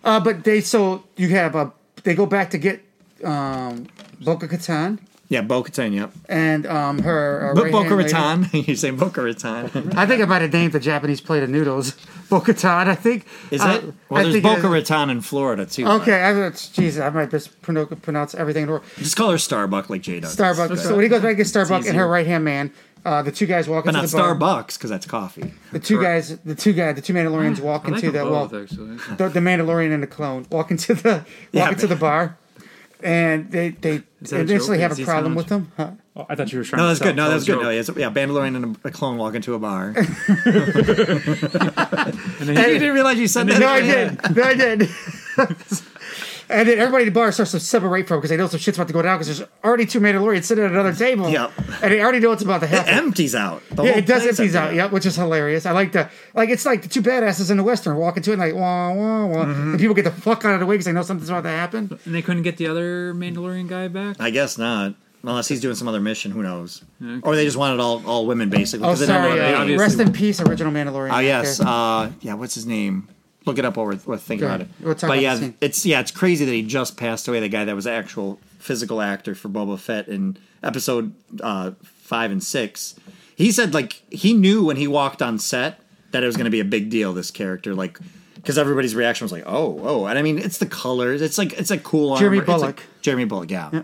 [0.03, 1.71] Uh, but they so you have a
[2.03, 2.81] they go back to get
[3.23, 3.87] um,
[4.21, 5.93] Boca Katan Yeah, Bo Katan.
[5.93, 6.11] Yep.
[6.29, 7.95] and um, her uh, But right-hand Boca.
[7.95, 8.47] Raton.
[8.53, 9.93] you say Boca Raton.
[9.97, 11.95] I think I might have named the Japanese plate of noodles
[12.29, 12.87] Boca Katan.
[12.87, 13.93] I think Is Uh, it?
[14.09, 14.69] Well, I there's think it Boca.
[14.69, 15.87] Raton in Florida too.
[15.87, 18.85] Okay, I, jeez, I might just pronounce, pronounce everything in the world.
[18.97, 20.35] Just call her Starbuck like Jay does.
[20.35, 20.77] Starbucks.
[20.77, 22.71] So when he goes back to get Starbucks and her right hand man,
[23.03, 24.63] uh, the two guys walk But into not the bar.
[24.63, 25.53] Starbucks because that's coffee.
[25.71, 28.31] The two guys, the two guys, the two Mandalorians walk I like into them the
[28.31, 28.97] well, both, actually.
[29.17, 32.37] the, the Mandalorian and the clone walk into the walk Yeah, into the bar,
[33.05, 35.71] and they they Is initially have a problem sound- with them.
[35.77, 35.91] Huh?
[36.17, 36.79] Oh, I thought you were trying.
[36.79, 37.15] No, to that's sell- good.
[37.15, 37.61] No, sell that's good.
[37.61, 39.93] No, yeah, it's- yeah, Mandalorian and a, a clone walk into a bar.
[42.37, 43.59] And then I he- didn't realize you said that.
[43.59, 44.35] No, I did.
[44.35, 44.89] No, I did.
[46.49, 48.77] and then everybody at the bar starts to separate from because they know some shit's
[48.77, 51.29] about to go down because there's already two Mandalorians sitting at another table.
[51.29, 51.51] Yep.
[51.81, 52.93] And they already know what's about to It happen.
[52.93, 53.61] empties out.
[53.71, 54.65] The yeah, it does empties out.
[54.65, 55.65] empties Yep, which is hilarious.
[55.65, 58.39] I like the like it's like the two badasses in the western walking to it
[58.39, 59.71] like wah wah wah, Mm-hmm.
[59.71, 61.49] and people get the fuck out of the way because they know something's about to
[61.49, 61.99] happen.
[62.05, 64.17] and they couldn't get the other Mandalorian guy back.
[64.19, 64.95] I guess not.
[65.27, 66.83] Unless he's doing some other mission, who knows?
[67.23, 68.85] Or they just wanted all, all women basically.
[68.85, 69.65] Oh, 'cause they don't know sorry.
[69.69, 71.09] they Uh, rest in peace, original Mandalorian.
[71.11, 72.35] Oh yes, uh, yeah.
[72.35, 73.07] What's his name?
[73.45, 74.67] Look it up while we're, we're thinking about it.
[74.81, 77.39] We'll but yeah, it's yeah, it's crazy that he just passed away.
[77.39, 82.43] The guy that was actual physical actor for Boba Fett in episode uh, five and
[82.43, 82.95] six.
[83.35, 85.79] He said like he knew when he walked on set
[86.11, 87.13] that it was going to be a big deal.
[87.13, 87.99] This character, like,
[88.35, 91.21] because everybody's reaction was like, "Oh, oh," and I mean, it's the colors.
[91.21, 92.45] It's like it's a cool Jeremy armor.
[92.45, 92.61] Bulloch.
[92.77, 93.83] like- Jeremy Bulloch, yeah.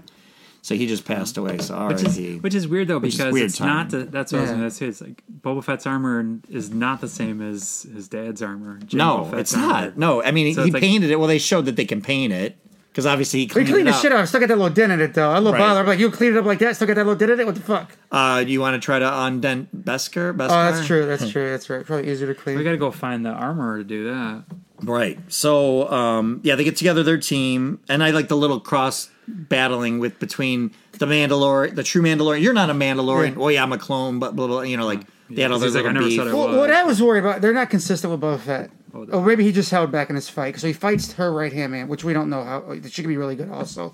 [0.63, 1.57] So he just passed away.
[1.57, 2.37] So Which is, R.I.P.
[2.39, 3.73] which is weird though because weird it's timing.
[3.75, 4.85] not the, that's what I was going to say.
[4.87, 8.77] It's like Boba Fett's armor is not the same as his dad's armor.
[8.81, 9.67] Jango No, Fett's it's armor.
[9.67, 9.97] not.
[9.97, 11.17] No, I mean So he it's like- painted it.
[11.17, 12.57] Well, they showed that they can paint it
[12.89, 14.01] because obviously he They cleaned, cleaned it the up.
[14.03, 14.19] shit out.
[14.19, 15.31] I still got that little dent in it though.
[15.31, 15.59] I'm A little Right.
[15.59, 15.79] bother.
[15.79, 16.75] I'm like, you cleaned it up like that.
[16.75, 17.45] Still got that little dent in it.
[17.47, 17.97] What the fuck?
[18.11, 20.35] Uh, do you want to try to undent Beskar?
[20.35, 20.43] Beskar?
[20.45, 21.05] Oh, that's true.
[21.07, 21.49] That's true.
[21.49, 21.83] That's right.
[21.83, 22.55] Probably easier to clean.
[22.57, 24.43] We got to go find the armor to do that.
[24.83, 25.19] Right.
[25.31, 29.99] So, um, yeah, they get together their team, and I like the little cross battling
[29.99, 32.41] with between the Mandalorian, the true Mandalorian.
[32.41, 33.35] You're not a Mandalorian.
[33.35, 33.41] Yeah.
[33.43, 34.57] Oh yeah, I'm a clone, but blah blah.
[34.57, 34.61] blah.
[34.63, 36.33] You know, like they had all their He's like, little I never beef.
[36.33, 36.57] Well, was.
[36.57, 38.71] what I was worried about, they're not consistent with Boba Fett.
[38.93, 40.59] Oh, Or maybe he just held back in his fight.
[40.59, 42.75] So he fights her right hand man, which we don't know how.
[42.89, 43.93] She could be really good also.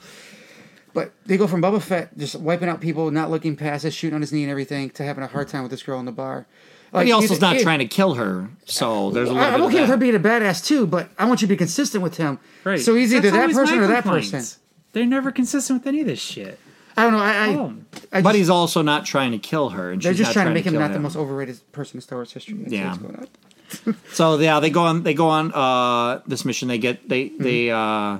[0.94, 4.16] But they go from Boba Fett just wiping out people, not looking past it, shooting
[4.16, 6.12] on his knee and everything, to having a hard time with this girl in the
[6.12, 6.48] bar.
[6.92, 9.46] But he also it- is not it- trying to kill her, so there's a little
[9.48, 11.48] I- I'm bit okay of with her being a badass too, but I want you
[11.48, 12.40] to be consistent with him.
[12.64, 12.80] Right.
[12.80, 14.32] So he's either That's that person or that complaints.
[14.32, 14.60] person.
[14.98, 16.60] They're never consistent with any of this shit.
[16.98, 17.20] I don't know.
[17.20, 17.74] I, I, Oh.
[18.12, 20.34] I But just- he's also not trying to kill her, and they're she's just not
[20.34, 22.56] trying to make him kill not the most overrated person in Star Wars history.
[22.56, 22.88] That's Yeah.
[22.88, 23.96] what's going on.
[24.14, 25.04] So yeah, they go on.
[25.04, 26.68] They go on uh, this mission.
[26.70, 27.70] They get they they.
[27.70, 28.20] uh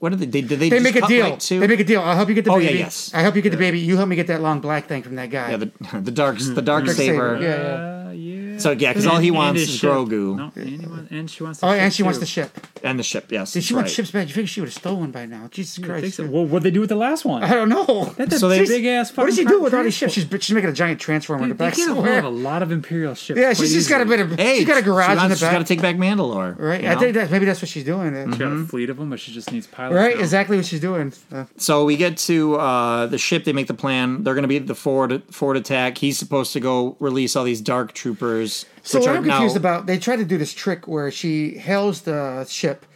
[0.00, 0.26] What did they?
[0.26, 0.70] They, did they, Mm-hmm.
[0.70, 1.24] They just make a cut deal.
[1.30, 2.00] right to- They make a deal.
[2.02, 2.78] I'll help you get the Oh, yeah, baby.
[2.80, 3.12] yes.
[3.14, 3.78] I help you get the baby.
[3.78, 5.52] You help me get that long black thing from that guy.
[5.52, 7.38] yeah, the the dark the dark Dark saber.
[7.38, 7.48] saber, yeah.
[7.48, 8.08] yeah.
[8.08, 8.58] Uh, yeah.
[8.58, 9.88] So yeah, because all he wants is ship.
[9.90, 11.60] Grogu No, and, he wants, and she wants.
[11.60, 12.50] The Oh, ship and she wants the ship.
[12.86, 13.30] And the ship.
[13.30, 14.28] Yes, Did she that's want ships bad?
[14.28, 15.48] You think she would have stolen by now?
[15.50, 16.16] Jesus Christ.
[16.16, 16.26] so.
[16.26, 17.42] Well, what they do with the last one?
[17.42, 18.14] I don't know.
[18.16, 19.16] That's So a they- big ass.
[19.16, 20.12] What does she do with all these ships?
[20.14, 22.24] She's, she's making a giant transformer in the Dude, they back get a hold of
[22.24, 23.38] a lot of imperial ships.
[23.38, 24.32] Yeah, she's just got a bit of.
[24.38, 26.58] Hey, she's got a garage she in the wants, She's got to take back Mandalore.
[26.58, 26.82] Right.
[26.82, 28.12] you I think that maybe that's what she's doing.
[28.14, 28.30] then.
[28.30, 28.64] She's got Mm-hmm.
[28.64, 29.94] a fleet of them, but she just needs pilots.
[29.96, 30.14] Right.
[30.16, 30.20] now.
[30.22, 31.12] Exactly what she's doing.
[31.32, 33.44] Uh, So we get to uh, the ship.
[33.44, 34.22] They make the plan.
[34.22, 35.98] They're going to be the forward forward attack.
[35.98, 38.64] He's supposed to go release all these dark troopers.
[38.86, 42.02] So what I'm confused now- about, they try to do this trick where she hails
[42.02, 42.86] the ship,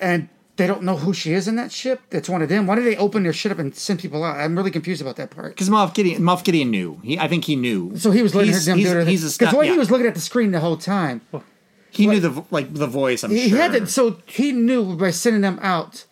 [0.00, 2.00] and they don't know who she is in that ship.
[2.10, 2.66] It's one of them.
[2.66, 4.38] Why did they open their shit up and send people out?
[4.40, 5.54] I'm really confused about that part.
[5.54, 6.98] Because Moff Gideon, Moff Gideon knew.
[7.04, 7.96] He, I think he knew.
[7.98, 9.06] So he was letting he's, her them he's, do it.
[9.06, 9.72] He's a Because stu- the way yeah.
[9.72, 11.20] he was looking at the screen the whole time,
[11.90, 13.22] He knew the like the voice.
[13.22, 13.58] I'm he sure.
[13.58, 13.86] had to.
[13.86, 16.06] So he knew by sending them out.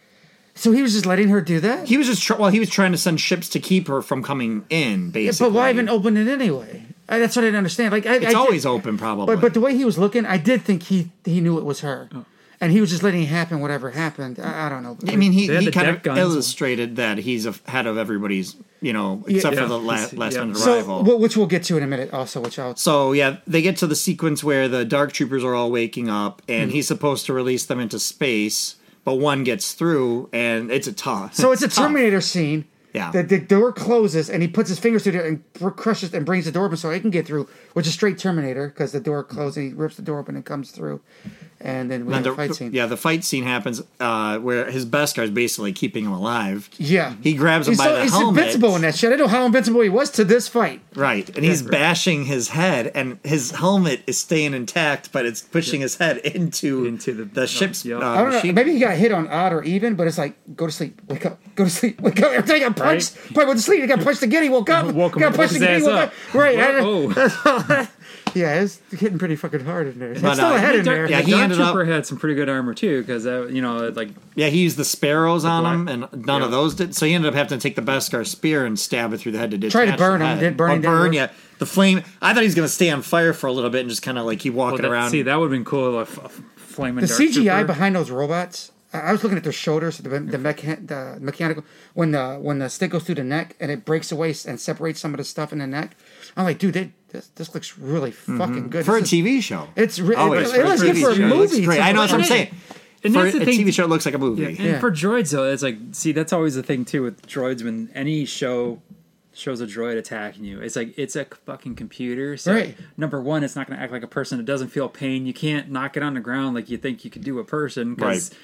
[0.57, 1.89] So he was just letting her do that.
[1.89, 2.51] He was just tr- well.
[2.51, 5.07] He was trying to send ships to keep her from coming in.
[5.07, 6.85] Yeah, Basically, but why even open it anyway?
[7.09, 7.93] I, that's what I didn't understand.
[7.93, 9.35] Like I, It's I did- always open, probably.
[9.35, 11.81] But but the way he was looking, I did think he he knew it was
[11.81, 12.25] her, Oh.
[12.61, 13.61] and he was just letting it happen.
[13.61, 14.97] Whatever happened, I, I don't know.
[15.09, 16.19] I mean, he, They had he the kind deck of guns.
[16.21, 19.63] illustrated that he's a head of everybody's, you know, except Yeah.
[19.63, 20.41] for the la- He's- last yeah.
[20.45, 21.05] minute so arrival.
[21.05, 22.15] wh- which we'll get to in a minute.
[22.15, 25.55] Also, which I'll So yeah, they get to the sequence where the dark troopers are
[25.55, 26.75] all waking up, and Hmm.
[26.77, 31.35] he's supposed to release them into space, but one gets through, and it's a tough.
[31.35, 32.67] So it's a Terminator scene.
[32.95, 33.11] Yeah.
[33.11, 36.45] The, the door closes and he puts his fingers through it and crushes and brings
[36.45, 39.25] the door open so he can get through, which is straight Terminator because the door
[39.25, 41.01] closes and he rips the door open and comes through.
[41.61, 42.73] And then we And have a the- fight scene.
[42.73, 46.69] Yeah, the fight scene happens uh, where his Beskar is basically keeping him alive.
[46.79, 47.15] Yeah.
[47.23, 48.39] He grabs him He's, by so, the he's helmet.
[48.39, 49.13] invincible in that shit.
[49.13, 50.81] I know how invincible he was to this fight.
[50.95, 55.81] Right, and he's bashing his head, and his helmet is staying intact, but it's pushing
[55.81, 57.97] his head into Into the- the ship's yeah.
[57.97, 58.37] uh, I don't know.
[58.37, 58.55] machine.
[58.55, 61.25] Maybe he got hit on odd or even, but it's like, go to sleep, wake
[61.27, 62.33] up, go to sleep, wake up.
[62.33, 63.81] Every time he got punched, probably went to sleep.
[63.83, 64.43] He got punched again.
[64.43, 64.93] He woke up.
[64.95, 65.81] Woke him got up, punched woke his again.
[65.81, 66.09] He ass woke up.
[66.09, 66.35] up.
[66.35, 66.59] Right.
[66.59, 67.89] I Oh,
[68.35, 70.13] yeah, it's hitting pretty fucking hard in there.
[70.13, 71.11] It's But, still uh, a head in dark- there.
[71.11, 73.89] yeah, the he Dark ended up- had some pretty good armor too, because you know,
[73.89, 76.95] like Yeah, he used the sparrows on him, and none of those did.
[76.97, 79.39] So he ended up having to take the Beskar spear and stab it through the
[79.39, 81.29] head to try to burn him, did burning didn't burn, yeah.
[81.61, 82.03] The flame.
[82.21, 84.03] I thought he was going to stay on fire for a little bit and just
[84.03, 85.11] kind of like keep walking well, that, around.
[85.11, 86.01] see that would have been cool.
[86.01, 87.65] If a flaming the Dark CGI Trooper.
[87.67, 88.73] behind those robots.
[88.95, 90.47] I I was looking at their shoulders, the the, mm-hmm.
[90.47, 91.65] mecha- the mechanical
[91.95, 95.01] when the when the stick goes through the neck and it breaks away and separates
[95.01, 95.97] some of the stuff in the neck.
[96.37, 98.39] I'm like, dude, they, this this looks really mm-hmm.
[98.39, 98.85] fucking good.
[98.87, 99.69] for a This is- TV show.
[99.77, 101.23] It's re- Always it, it for a looks good for a show.
[101.27, 101.65] It looks movie.
[101.67, 101.81] great.
[101.81, 102.55] I know that's what I'm saying.
[103.05, 103.61] and For that's a thing.
[103.61, 104.43] TV show, it looks like a movie.
[104.43, 104.81] Yeah, and Yeah.
[104.81, 108.25] for droids though, it's like see that's always the thing too with droids when any
[108.25, 108.81] show
[109.37, 110.61] shows a droid attacking you.
[110.61, 112.37] It's like it's a fucking computer.
[112.37, 112.77] So Right.
[112.97, 114.39] number one, it's not going to act like a person.
[114.39, 115.27] It doesn't feel pain.
[115.27, 117.95] You can't knock it on the ground like you think you could do a person
[117.97, 118.39] because Right.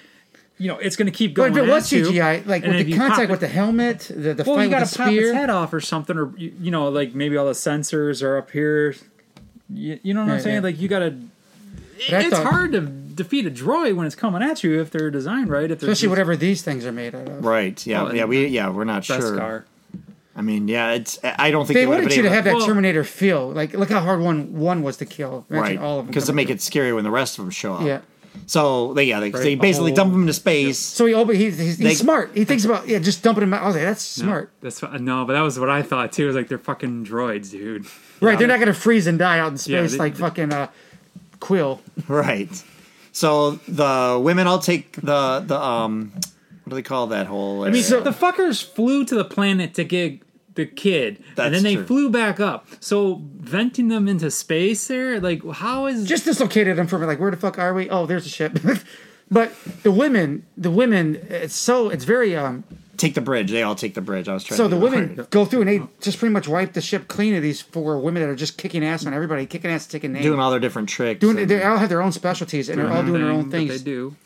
[0.60, 1.56] You know it's going to keep But going.
[1.56, 2.04] if it was at you.
[2.06, 4.64] CGI, like with if the you pop contact with the helmet, the, the well, fight
[4.64, 5.34] you got to the pop its spear.
[5.34, 8.50] head off or something, or you, you know, like maybe all the sensors are up
[8.52, 8.94] here.
[9.72, 10.56] You, you know what I'm saying?
[10.56, 10.60] yeah.
[10.62, 11.10] Like you got to.
[12.10, 15.10] But It's thought- hard to defeat a droid when it's coming at you if they're
[15.10, 15.70] designed right.
[15.70, 17.44] If they're Especially just whatever these things are made out of.
[17.44, 17.86] Right.
[17.86, 18.02] Yeah.
[18.04, 18.24] Well, yeah.
[18.24, 18.46] We.
[18.46, 18.70] Yeah.
[18.70, 19.36] We're not best sure.
[19.36, 19.64] car.
[20.34, 20.92] I mean, yeah.
[20.92, 21.18] It's.
[21.22, 23.50] I don't think They they, would wanted been you to have that Well- Terminator feel.
[23.50, 25.44] Like, look how hard one one was to kill.
[25.50, 26.10] Imagine right all of them.
[26.10, 27.82] because to make it scary when the rest of them show up.
[27.86, 28.00] Yeah.
[28.46, 29.94] So they yeah they, they basically Oh.
[29.96, 30.78] dump him into space.
[30.78, 31.36] So he open.
[31.36, 32.32] He's, he's, They- he's smart.
[32.34, 33.62] He thinks about yeah, just dumping him out.
[33.62, 34.52] I was like, that's No, smart.
[34.60, 36.24] That's fi- no, but that was what I thought too.
[36.24, 37.86] It was like they're fucking droids, dude.
[38.20, 38.38] Right?
[38.38, 40.68] They're not gonna freeze and die out in Yeah, space they- like they- fucking uh,
[41.38, 41.80] Quill.
[42.08, 42.50] Right.
[43.12, 46.12] So the women all take the the um
[46.64, 47.64] what do they call that whole?
[47.64, 50.20] I mean, So- the fuckers flew to the planet to get
[50.54, 51.84] the kid, That's and then they true.
[51.84, 52.66] flew back up.
[52.80, 57.30] So venting them into space there, like how is Just dislocated them from like, where
[57.30, 57.88] the fuck are we?
[57.88, 58.58] Oh, there's a ship.
[59.30, 62.64] but the women, the women, it's so it's very um.
[62.96, 63.50] take the bridge.
[63.50, 64.28] They all take the bridge.
[64.28, 64.56] I was trying.
[64.56, 65.30] So to the women that.
[65.30, 68.22] go through and they just pretty much wipe the ship clean of these four women
[68.22, 70.24] that are just kicking ass on everybody, kicking ass, taking names.
[70.24, 71.20] doing all their different tricks.
[71.20, 73.70] Doing, they all have their own specialties and they're all doing their own things.
[73.70, 74.16] They do.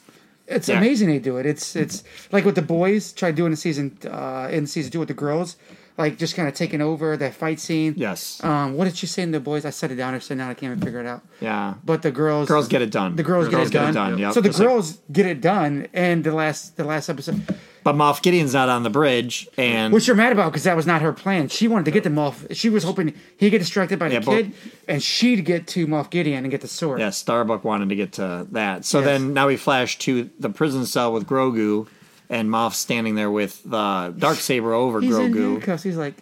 [0.47, 0.79] It's Yeah.
[0.79, 1.47] amazing they do it.
[1.47, 5.09] It's it's like what the boys tried doing in season uh, in season two with
[5.09, 5.57] the girls,
[5.97, 7.95] like just kind of taking over that fight scene.
[7.97, 8.42] yes.
[8.42, 9.64] Um, what did she say in the boys?
[9.64, 10.51] I set it down or said down.
[10.51, 11.22] I can't even figure it out.
[11.40, 11.74] yeah.
[11.84, 13.16] But the girls, Girls get it done.
[13.16, 14.07] The girls, Girls get, it get done.
[14.09, 14.32] it done, yep.
[14.34, 17.42] So the Just like- girls get it done, and the last the last episode,
[17.84, 20.86] But Moff Gideon's not on the bridge, and which you're mad about because that was
[20.86, 21.49] not her plan.
[21.49, 22.57] She wanted to get to Moff.
[22.57, 24.53] She was hoping he'd get distracted by the Yeah, but- kid,
[24.88, 26.99] and she'd get to Moff Gideon and get the sword.
[27.01, 28.84] yeah, Starbuck wanted to get to that.
[28.84, 29.07] So Yes.
[29.07, 31.86] then now we flash to the prison cell with Grogu,
[32.31, 35.83] and Moff standing there with the dark saber over He's in Grogu, handcuffs.
[35.83, 36.14] He's like,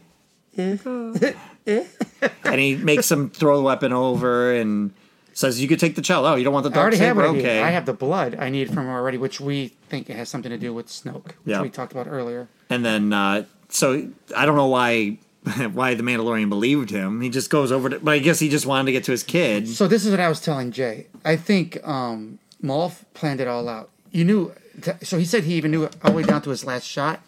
[0.58, 0.76] eh.
[2.44, 4.92] and he makes him throw the weapon over and
[5.32, 6.26] says, "You could take the child.
[6.26, 7.20] Oh, you don't want the dark already have saber?
[7.22, 7.38] what I need.
[7.40, 10.58] Okay." I have the blood I need from already, which we think has something to
[10.58, 11.62] do with Snoke, which Yeah.
[11.62, 12.48] we talked about earlier.
[12.68, 15.18] And then, uh, so I don't know why
[15.72, 17.20] why the Mandalorian believed him.
[17.20, 19.22] He just goes over to, but I guess he just wanted to get to his
[19.22, 19.68] kid.
[19.68, 21.06] So this is what I was telling Jay.
[21.24, 23.90] I think um, Moff planned it all out.
[24.10, 24.52] You knew.
[25.02, 27.20] So he said he even knew all the way down to his last shot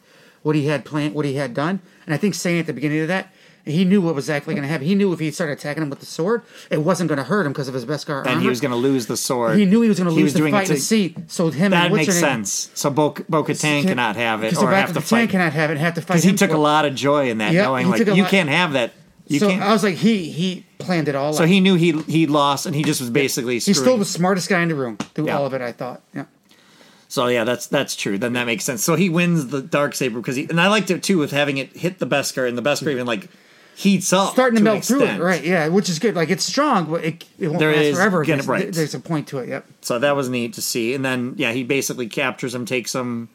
[0.42, 1.80] what he had planned, what he had done.
[2.07, 3.32] And I think saying at the beginning of that,
[3.66, 4.86] he knew what was exactly going to happen.
[4.86, 7.47] He knew if he started attacking him with the sword, it wasn't going to hurt
[7.47, 8.28] him because of his Beskar armor.
[8.28, 9.57] And he was going to lose the sword.
[9.59, 11.16] He knew he was going to lose the fight in to- the seat.
[11.28, 12.70] So him That and makes sense.
[12.74, 15.30] So Bo Katan cannot have it or have to fight.
[15.30, 16.09] cannot have it have to fight.
[16.16, 18.74] Because he took a lot of joy in that, Yeah, knowing like you can't have
[18.74, 18.92] that.
[19.26, 19.62] You so can't.
[19.62, 21.32] I was like, he he planned it all.
[21.32, 21.49] so out.
[21.49, 23.55] he knew he he lost, and he just was basically.
[23.59, 25.38] He's still the smartest guy in the room through Yeah.
[25.38, 25.62] all of it.
[25.62, 26.03] I thought.
[26.14, 26.24] Yeah.
[27.14, 28.18] So yeah, that's that's true.
[28.18, 28.82] Then that makes sense.
[28.82, 31.58] So he wins the dark saber because he and I liked it too with having
[31.58, 33.28] it hit the Beskar and the Beskar even like
[33.76, 35.44] heats up, starting to, an melt through it, right?
[35.44, 36.16] Yeah, which is good.
[36.16, 38.24] Like it's strong, but it, it won't There last is- forever.
[38.24, 38.72] There's, right.
[38.72, 39.48] there's a point to it.
[39.48, 39.64] Yep.
[39.82, 40.92] So that was neat to see.
[40.92, 43.28] And then yeah, he basically captures him, takes him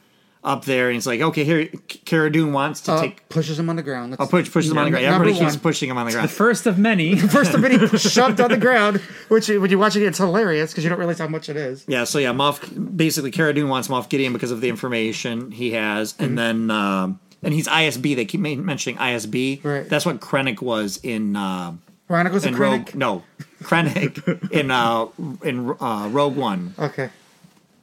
[0.44, 1.68] up there, and he's like, okay, here,
[2.06, 3.28] Cara Dune wants to Uh, take.
[3.28, 4.12] pushes him on the ground.
[4.12, 5.06] Let's, Oh, push, pushes him on the ground.
[5.06, 5.62] Number Everybody keeps one.
[5.62, 6.30] pushing him on the ground.
[6.30, 6.38] The ground.
[6.38, 7.16] first of many.
[7.20, 10.84] First, of many shoved on the ground, which when you watch it, it's hilarious because
[10.86, 11.84] you don't realize how much it is.
[11.88, 15.72] Yeah, so yeah, Moff basically Cara Dune wants Moff Gideon because of the information he
[15.72, 16.24] has, Mm-hmm.
[16.24, 18.16] and then um, and he's ISB.
[18.16, 19.64] They keep ma- mentioning ISB.
[19.64, 19.88] Right.
[19.90, 21.74] That's what Krennic was in uh,
[22.08, 22.86] Chronicles of in Rogue.
[22.86, 22.96] Krennic.
[22.96, 23.24] No,
[23.64, 25.08] Krennic in uh,
[25.44, 26.74] in uh, Rogue One.
[26.80, 27.10] Okay.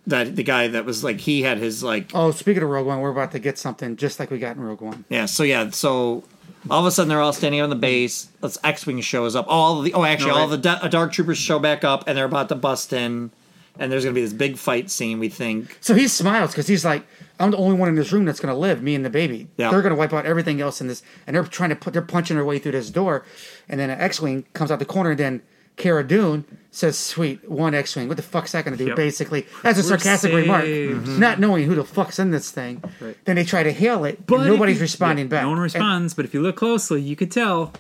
[0.09, 3.01] That the guy that was like he had his like Oh, speaking of Rogue One,
[3.01, 5.05] we're about to get something just like we got in Rogue One.
[5.09, 5.27] yeah.
[5.27, 6.23] So yeah, so
[6.71, 8.29] all of a sudden they're all standing on the base.
[8.41, 9.47] This X-wing shows up.
[9.49, 12.25] All the oh actually No, all the da- Dark Troopers show back up, and they're
[12.25, 13.31] about to bust in.
[13.79, 15.19] And there's gonna be this big fight scene.
[15.19, 15.77] We think.
[15.81, 17.03] So he smiles because he's like,
[17.39, 18.83] "I'm the only one in this room that's going to live.
[18.83, 19.49] Me and the baby.
[19.59, 19.71] Yeah.
[19.71, 21.93] They're going to wipe out everything else in this, and they're trying to put.
[21.93, 23.27] They're punching their way through this door,
[23.69, 25.43] and then an X-wing comes out the corner, and then
[25.77, 28.09] Cara Dune says, "Sweet, one X-wing.
[28.09, 28.97] What the fuck's that going to do?" Yep.
[28.97, 31.19] Basically, that's a We're sarcastic remark, saved.
[31.19, 32.83] not knowing who the fuck's in this thing.
[33.01, 33.17] Right.
[33.25, 35.43] Then they try to hail it, But and nobody's you- responding yeah, back.
[35.43, 37.73] No one And- responds, but if you look closely, you could tell.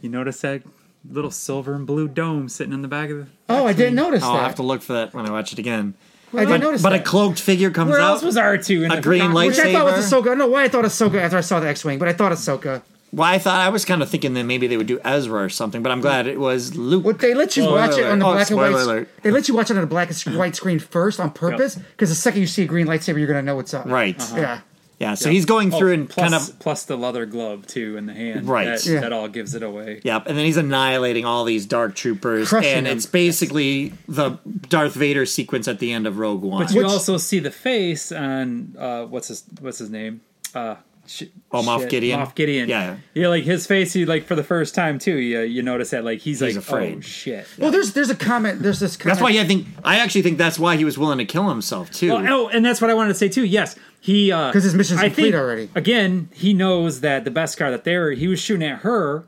[0.00, 0.62] You notice that
[1.10, 3.26] little silver and blue dome sitting in the back of the.
[3.48, 4.42] oh, I didn't notice I'll that.
[4.44, 5.94] have to look for that when I watch it again.
[6.34, 8.12] I didn't notice But a cloaked figure comes Where out.
[8.12, 8.86] else was R two?
[8.90, 9.46] A green lightsaber.
[9.48, 10.18] Which I thought was lightsaber?
[10.20, 10.22] Ahsoka.
[10.22, 12.32] I don't know why I thought Ahsoka after I saw the X-wing, but I thought
[12.32, 12.80] Ahsoka.
[13.12, 15.48] Well, I thought I was kind of thinking that maybe they would do Ezra or
[15.50, 17.04] something, but I'm glad it was Luke.
[17.04, 18.30] What they let you Spoiler watch it on the alert.
[18.30, 18.68] Oh, black and white.
[18.70, 19.08] spoiler alert.
[19.22, 22.08] They let you watch it on a black and white screen first on purpose because
[22.08, 23.84] the second you see a green lightsaber, you're gonna know what's up.
[23.86, 24.18] Right.
[24.18, 24.36] Uh-huh.
[24.40, 24.60] Yeah.
[24.98, 25.32] Yeah, so Yeah.
[25.34, 28.14] he's going Oh, through and plus- kind of plus the leather glove too in the
[28.14, 28.48] hand.
[28.48, 28.66] Right.
[28.66, 29.00] That, Yeah.
[29.00, 30.00] that all gives it away.
[30.04, 32.96] Yep, and then he's annihilating all these dark troopers, Crushing and them.
[32.96, 34.38] it's basically the
[34.68, 36.62] Darth Vader sequence at the end of Rogue One.
[36.64, 40.20] But you Which- also see the face on uh, what's his what's his name?
[40.54, 40.76] Uh,
[41.06, 42.20] sh- Oh, Moff shit, Gideon?
[42.20, 42.68] Moff Gideon.
[42.68, 42.96] Yeah.
[43.14, 43.94] yeah, like his face.
[43.94, 45.16] You like for the first time too.
[45.16, 46.98] You you notice that like he's, He's like afraid.
[46.98, 47.46] oh shit.
[47.58, 48.62] Well, there's there's a comment.
[48.62, 48.96] There's this.
[48.96, 49.18] Comment.
[49.18, 51.90] that's why I think I actually think that's why he was willing to kill himself
[51.90, 52.12] too.
[52.12, 53.44] Well, oh, and that's what I wanted to say too.
[53.44, 55.68] Yes, he because 'Cause his mission's complete already.
[55.74, 59.24] Again, he knows that the Beskar that they were he was shooting at her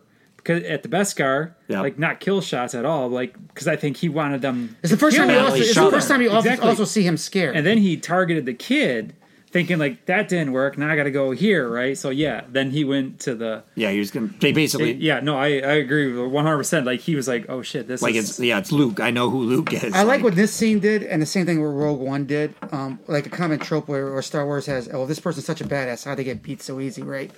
[0.47, 1.81] at the Beskar, Yeah.
[1.81, 3.09] like not kill shots at all.
[3.09, 4.77] Like because I think he wanted them.
[4.83, 5.57] It's the first time you kill also.
[5.57, 6.69] It's the first time you Exactly.
[6.69, 7.57] also see him scared.
[7.57, 9.15] And then he targeted the kid,
[9.55, 10.77] thinking like that didn't work.
[10.77, 11.97] Now I got to go here, right?
[11.97, 13.63] So yeah, then he went to the.
[13.77, 14.27] yeah, he was gonna.
[14.41, 16.85] They basically Yeah, no, I, I agree one hundred percent.
[16.85, 18.99] Like he was like, oh shit, this like is it's yeah, it's Luke.
[18.99, 19.95] I know who Luke is.
[19.95, 22.53] I like what this scene did, and the same thing where Rogue One did.
[22.73, 25.65] Um, like a common trope where, where Star Wars has, oh, this person's such a
[25.65, 26.05] badass.
[26.05, 27.31] How they get beat so easy, right?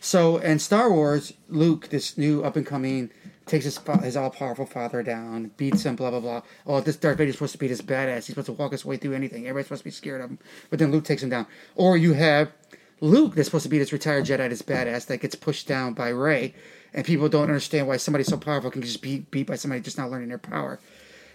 [0.00, 3.10] So in Star Wars, Luke, this new up and coming,
[3.48, 6.42] takes his fa- his all powerful father down, beats him, blah blah blah.
[6.66, 8.16] Oh, this Darth Vader's supposed to be this badass.
[8.16, 9.46] He's supposed to walk his way through anything.
[9.46, 10.38] Everybody's supposed to be scared of him.
[10.70, 11.46] But then Luke takes him down.
[11.74, 12.52] Or you have
[13.00, 16.08] Luke, that's supposed to be this retired Jedi, this badass that gets pushed down by
[16.08, 16.54] Rey,
[16.92, 19.98] and people don't understand why somebody so powerful can just be beat by somebody just
[19.98, 20.80] not learning their power.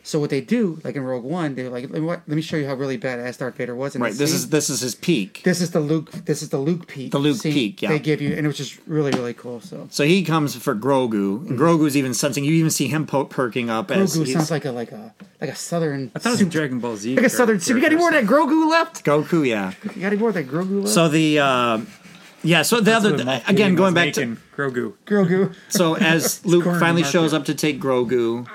[0.05, 2.73] So what they do, like in Rogue One, they're like, let me, show you how
[2.73, 3.95] really badass Darth Vader was.
[3.95, 4.13] In right.
[4.13, 4.35] This scene.
[4.35, 5.41] is this is his peak.
[5.45, 6.11] this is the Luke.
[6.11, 7.11] This is the Luke peak.
[7.11, 7.87] The Luke scene peak, yeah.
[7.87, 9.61] They give you, and it was just really really cool.
[9.61, 12.43] So So he comes for Grogu, and Grogu's even sensing.
[12.43, 15.13] You even see him po- perking up as Grogu he's, sounds like a like a
[15.39, 16.11] like a southern.
[16.13, 17.15] I thought it was Dragon Ball Z.
[17.15, 17.61] like a southern.
[17.61, 19.05] So you got any more of that Grogu left?
[19.05, 19.47] Goku.
[19.47, 19.71] Yeah.
[19.95, 20.93] You got any more of that Grogu left?
[20.93, 21.79] So the uh,
[22.43, 22.63] yeah.
[22.63, 24.95] So the That's other what Moff again going was back to Grogu.
[25.05, 25.55] Grogu.
[25.69, 28.45] So as Luke finally shows up to take Grogu,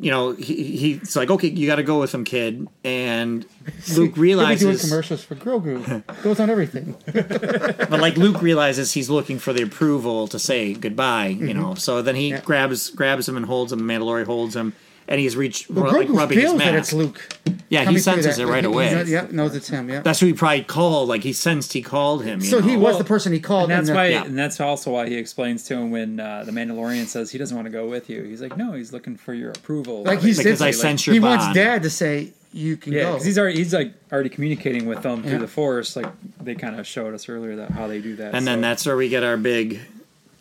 [0.00, 3.44] you know, he, he's like, "Okay, you got to go with him, kid." And
[3.96, 6.02] Luke be doing realizes, commercials for Grogu.
[6.22, 6.96] Goes on everything.
[7.06, 11.28] but like Luke realizes he's looking for the approval to say goodbye.
[11.28, 11.60] You mm-hmm.
[11.60, 12.40] know, so then he Yeah.
[12.40, 13.82] grabs grabs him and holds him.
[13.82, 14.74] Mandalorian holds him,
[15.08, 17.20] and he's reached Well, like Grogu rubbing his feels that it's Luke.
[17.68, 18.94] yeah, he senses it right He- he away.
[18.94, 19.88] knows- yeah, knows it's him.
[19.90, 20.00] Yeah.
[20.00, 21.08] That's who he probably called.
[21.08, 22.40] Like he sensed he called him.
[22.40, 23.70] You so he was Well, the person he called.
[23.70, 24.24] And that's in the- why, Yeah.
[24.24, 27.56] and that's also why he explains to him when uh, the Mandalorian says he doesn't
[27.56, 28.22] want to go with you.
[28.22, 30.02] He's like, no, he's looking for your approval.
[30.04, 31.52] Like he's because I like, sense your he wants.
[31.52, 33.12] Dad to say you can yeah, go.
[33.12, 35.30] because he's already he's like already communicating with them Yeah.
[35.30, 35.96] through the Force.
[35.96, 36.06] Like
[36.40, 38.34] they kind of showed us earlier that how they do that.
[38.34, 39.80] and then that's where we get our big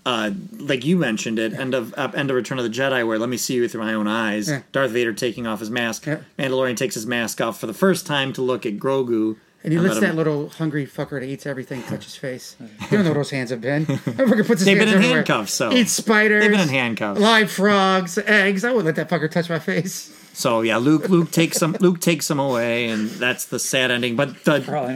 [0.06, 3.20] uh like you mentioned it end of uh, end of return of the jedi where
[3.20, 4.62] let me see you through my own eyes Yeah.
[4.72, 6.20] darth vader taking off his mask Yeah.
[6.40, 9.78] mandalorian takes his mask off for the first time to look at grogu And he
[9.80, 12.56] lets that him- little hungry fucker that eats everything touch his face.
[12.90, 13.86] You don't know what those hands have been.
[13.86, 15.18] That fucker puts his They've been in everywhere.
[15.18, 16.42] handcuffs, so- eats spiders.
[16.42, 17.20] They've been in handcuffs.
[17.20, 18.66] Live frogs, eggs.
[18.66, 20.12] I wouldn't let that fucker touch my face.
[20.34, 24.16] So yeah luke luke takes him luke takes him away and that's the sad ending
[24.16, 24.56] but the.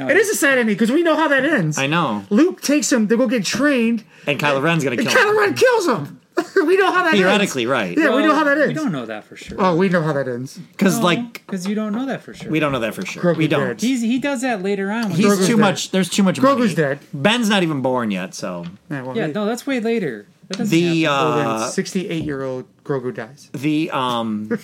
[0.10, 1.78] It is a sad ending because we know how that ends.
[1.78, 5.22] i know Luke takes him to go get trained, and kylo ren's gonna and kill
[5.30, 6.22] him Kylo Ren kills him.
[6.68, 7.20] we know how that ends.
[7.20, 7.72] theoretically ends.
[7.72, 8.68] right Yeah, we know how that ends.
[8.68, 9.58] We don't know that for sure.
[9.58, 10.58] Oh, we know how that ends.
[10.58, 12.52] because like because you don't know that for sure.
[12.52, 13.82] we don't know that for sure Grogu we don't dead.
[13.82, 15.04] He's he does that later on.
[15.04, 15.62] when he's Grogu's too dead.
[15.62, 16.76] much there's too much Grogu's money.
[16.76, 17.00] dead.
[17.14, 20.28] ben's not even born yet so Yeah, well, yeah, no, that's way later.
[20.50, 21.48] That doesn't the happen.
[21.48, 23.50] uh 68 year old Grogu dies.
[23.54, 24.50] the um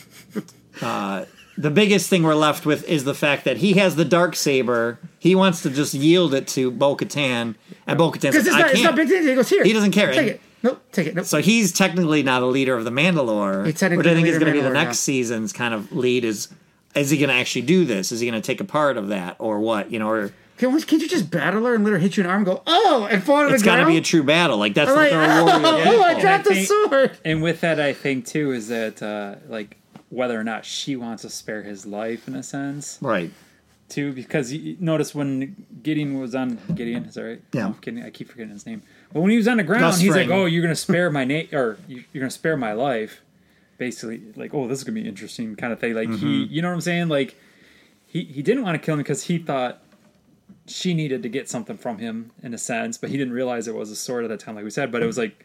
[0.82, 1.26] uh
[1.58, 4.98] the biggest thing we're left with is the fact that he has the dark saber.
[5.20, 7.56] He wants to just yield it to Bo Katan,
[7.86, 8.84] and Bo Katan's Because like, it's I not, it's can't.
[8.84, 9.22] not big deal.
[9.24, 9.64] He goes here.
[9.64, 10.14] He doesn't care.
[10.14, 10.42] Take it.
[10.64, 10.82] Nope.
[10.92, 11.16] Take it.
[11.16, 11.26] Nope.
[11.26, 14.40] so he's technically not a leader of the Mandalore, He's technically which I think is
[14.40, 14.94] going to be the next now.
[14.94, 16.24] season's kind of lead.
[16.24, 16.48] Is
[16.96, 18.12] is he going to actually do this?
[18.12, 19.92] Is he going to take a part of that, or what?
[19.92, 22.28] You know, or Can, can't you just battle her and let her hit you in
[22.28, 23.54] the arm and go, oh, and fall to the ground?
[23.56, 24.58] it's got to be a true battle.
[24.58, 25.86] Like that's I'm what like, they're oh, warrior.
[26.00, 27.18] oh, I And dropped I the think- sword.
[27.26, 29.78] And with that, I think too is that uh, like
[30.12, 33.32] whether or not she wants to spare his life in a sense Right.
[33.90, 37.42] too, because you notice when Gideon was on Gideon, is that right?
[37.54, 37.66] Yeah.
[37.66, 38.04] I'm kidding.
[38.04, 38.84] I keep forgetting his name.
[39.14, 41.48] But when he was on the ground, he's like, "Oh, you're gonna spare my name,
[41.54, 43.22] or you- you're gonna spare my life."
[43.78, 45.96] Basically, like, "Oh, this is gonna be interesting," kind of thing.
[45.96, 46.28] Like Mm-hmm.
[46.28, 47.08] he, you know what I'm saying?
[47.08, 47.36] Like
[48.06, 49.82] he he didn't want to kill him because he thought
[50.68, 53.74] she needed to get something from him in a sense, but he didn't realize it
[53.76, 54.92] was a sword at that time, like we said.
[54.92, 55.44] But it was like,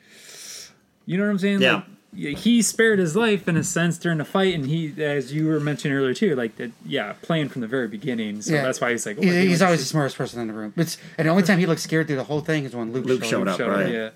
[1.07, 1.61] you know what I'm saying?
[1.63, 1.73] Yeah.
[1.77, 1.85] Like, yeah,
[2.17, 5.61] he spared his life in a sense during the fight, and he, as you were
[5.61, 8.43] mentioning earlier too, like that, yeah, playing from the very beginning.
[8.43, 8.63] So Yeah.
[8.63, 10.73] that's why he's like, oh, He- he's we always the smartest person in the room.
[10.77, 13.05] It's, and the only time he looks scared through the whole thing is when Luke,
[13.05, 13.59] Luke showed, showed up.
[13.59, 13.87] showed right.
[13.87, 14.11] it, Yeah.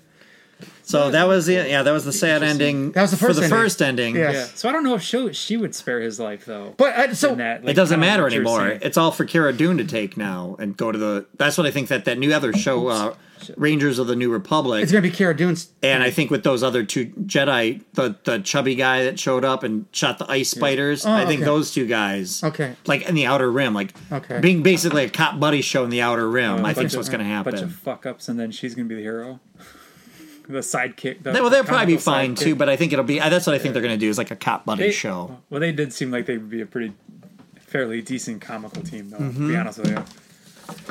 [0.83, 2.91] So that was the yeah that was the sad ending.
[2.91, 4.13] That was the first for first the ending.
[4.13, 4.15] first ending.
[4.15, 4.31] Yeah.
[4.31, 4.45] Yeah.
[4.53, 6.75] So I don't know if she she would spare his life though.
[6.77, 8.67] But uh, so in that, it doesn't matter anymore.
[8.67, 11.25] It's all for Cara Dune to take now and go to the.
[11.37, 13.15] That's what I think that that new other show, uh,
[13.57, 14.83] Rangers of the New Republic.
[14.83, 15.69] It's gonna be Cara Dune's.
[15.81, 19.63] And I think with those other two Jedi, the the chubby guy that showed up
[19.63, 21.45] and shot the ice spiders, I think okay.
[21.45, 22.75] those two guys, Okay.
[22.85, 24.39] like in the Outer Rim, like Okay.
[24.39, 27.19] being basically a cop buddy show in the Outer Rim, I think is what's going
[27.19, 27.53] to happen.
[27.53, 29.39] Bunch of fuck ups, and then she's gonna be the hero.
[30.47, 31.23] the sidekick.
[31.23, 32.39] The well, they'll probably be fine sidekick.
[32.39, 33.19] too, but I think it'll be.
[33.19, 35.37] That's what I think they're going to do is like a cop buddy They- show.
[35.49, 36.93] Well, they did seem like they would be a pretty
[37.59, 39.17] fairly decent comical team, though.
[39.17, 39.47] Mm-hmm.
[39.47, 40.03] To be honest with you,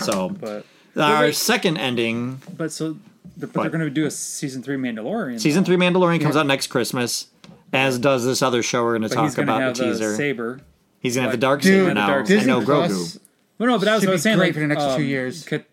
[0.02, 0.64] So but
[0.96, 1.34] our wait.
[1.36, 2.96] second ending, but so
[3.36, 3.62] but What?
[3.62, 5.40] they're going to do a season three Mandalorian.
[5.40, 5.66] season though.
[5.66, 6.40] three Mandalorian comes Yeah.
[6.42, 7.28] out next Christmas,
[7.72, 9.76] as does this other show we're going to But talk he's going to about have
[9.76, 10.16] the the teaser.
[10.16, 10.60] saber.
[11.00, 12.06] he's going to have the dark saber the now.
[12.06, 13.18] dark and Disney no Plus.
[13.58, 14.84] Well, no, but I was, Should I be was saying great like for the next
[14.84, 15.44] two um, years.
[15.44, 15.64] Kat-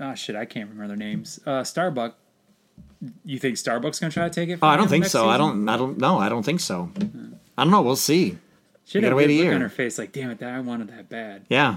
[0.00, 1.40] ah, shit, I can't remember their names.
[1.44, 2.14] Uh, Starbuck.
[3.24, 4.58] You think Starbuck's going to try to take it?
[4.62, 5.28] Oh, I don't think next so.
[5.28, 5.68] I don't.
[5.68, 5.98] I don't.
[5.98, 6.90] No, I don't think so.
[7.58, 7.82] I don't know.
[7.82, 8.38] We'll see.
[8.86, 9.54] She had gotta a wait a weird look year.
[9.56, 11.42] on her face, like, damn it, that I wanted that bad.
[11.48, 11.76] Yeah,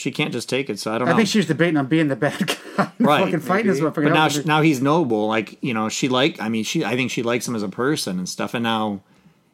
[0.00, 0.78] she can't just take it.
[0.78, 1.10] So I don't know.
[1.10, 1.18] I know.
[1.18, 2.56] think she was debating on being the bad guy.
[2.98, 3.90] Right, Fucking fighting this maybe.
[3.90, 4.04] motherfucker.
[4.04, 5.26] but now, she, now he's noble.
[5.26, 6.40] Like you know, she like.
[6.40, 6.84] I mean, she.
[6.84, 8.54] I think she likes him as a person and stuff.
[8.54, 9.00] And now,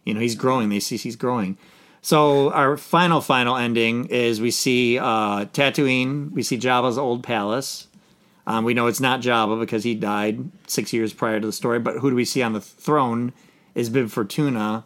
[0.05, 0.69] you know, he's growing.
[0.69, 1.59] They see he's growing.
[2.03, 6.31] So our final final ending is we see uh, Tatooine.
[6.31, 7.89] We see Jabba's old palace.
[8.47, 11.81] Um, we know it's not Jabba because he died six years prior to the story.
[11.81, 13.33] But who do we see on the throne?
[13.75, 14.85] Is Bib Fortuna,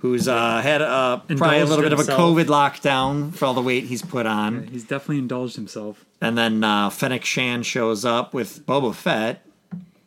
[0.00, 2.02] who's uh, had uh, probably a little bit of a.
[2.04, 4.66] COVID lockdown for all the weight he's put on.
[4.66, 6.04] He's definitely indulged himself.
[6.20, 9.44] And then uh, Fennec Shan shows up with Boba Fett.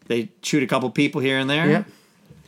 [0.05, 1.67] They shoot a couple people here and there.
[1.69, 1.85] Yep.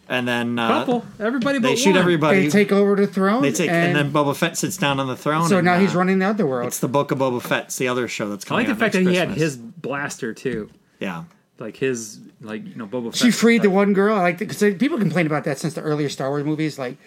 [0.08, 2.00] And then uh, Couple, everybody but they shoot one.
[2.00, 2.42] everybody.
[2.44, 3.42] They take over the throne.
[3.42, 5.48] They take- and, and, then Boba Fett sits down on the throne.
[5.48, 6.68] so and, now he's uh, running the other world.
[6.68, 7.66] It's the Book of Boba Fett.
[7.66, 8.68] It's the other show that's I coming.
[8.68, 10.70] like the fact that next he had his blaster too,
[11.00, 11.24] Yeah.
[11.58, 13.06] like his, like you know, Boba.
[13.06, 13.16] Fett.
[13.16, 14.16] She freed the one girl.
[14.16, 16.78] I like because people complain about that since the earlier Star Wars movies.
[16.78, 16.98] Like,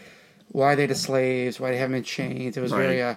[0.51, 1.61] why are they the slaves?
[1.61, 2.57] Why they have them in chains?
[2.57, 3.03] It was very.
[3.03, 3.15] Uh,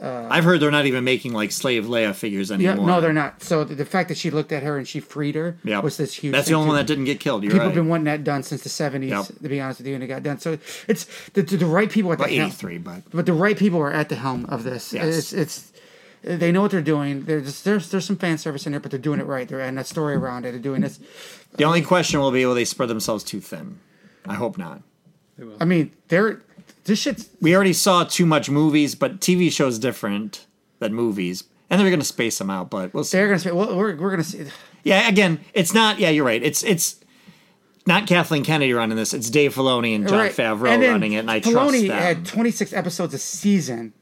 [0.00, 2.86] I've heard they're not even making like slave Leia figures yeah, anymore.
[2.88, 3.42] no, they're not.
[3.42, 5.84] So the, the fact that she looked at her and she freed her Yep.
[5.84, 6.32] was this huge.
[6.32, 7.44] That's the only one that didn't get killed.
[7.44, 7.74] You're People right.
[7.74, 9.10] have been wanting that done since the seventies.
[9.10, 9.26] Yep.
[9.42, 10.38] To be honest with you, and it got done.
[10.40, 10.58] So
[10.88, 12.48] it's the, the, the right people at the helm.
[12.48, 14.92] 83, but But the right people are at the helm of this.
[14.92, 15.16] Yes.
[15.16, 15.72] It's it's
[16.22, 17.24] they know what they're doing.
[17.24, 19.48] There's there's there's some fan service in there, but they're doing it right.
[19.48, 20.50] They're adding a story around it.
[20.50, 20.98] They're doing this.
[21.54, 23.78] the only question will be will they spread themselves too thin?
[24.26, 24.82] I hope not.
[25.58, 26.42] I mean, they're
[26.84, 27.28] this shit.
[27.40, 30.46] We already saw too much movies, but TV shows different
[30.78, 31.44] than movies.
[31.68, 33.16] And they're going to space them out, but we'll see.
[33.16, 33.52] they're gonna say.
[33.52, 34.46] Well, we're we're gonna see.
[34.82, 36.00] Yeah, again, it's not.
[36.00, 36.42] Yeah, you're right.
[36.42, 36.96] It's it's
[37.86, 39.14] not Kathleen Kennedy running this.
[39.14, 40.32] It's Dave Filoni and Jon right.
[40.32, 41.90] Favreau And running it, and I Filoni trust them.
[41.90, 43.92] had 26 episodes a season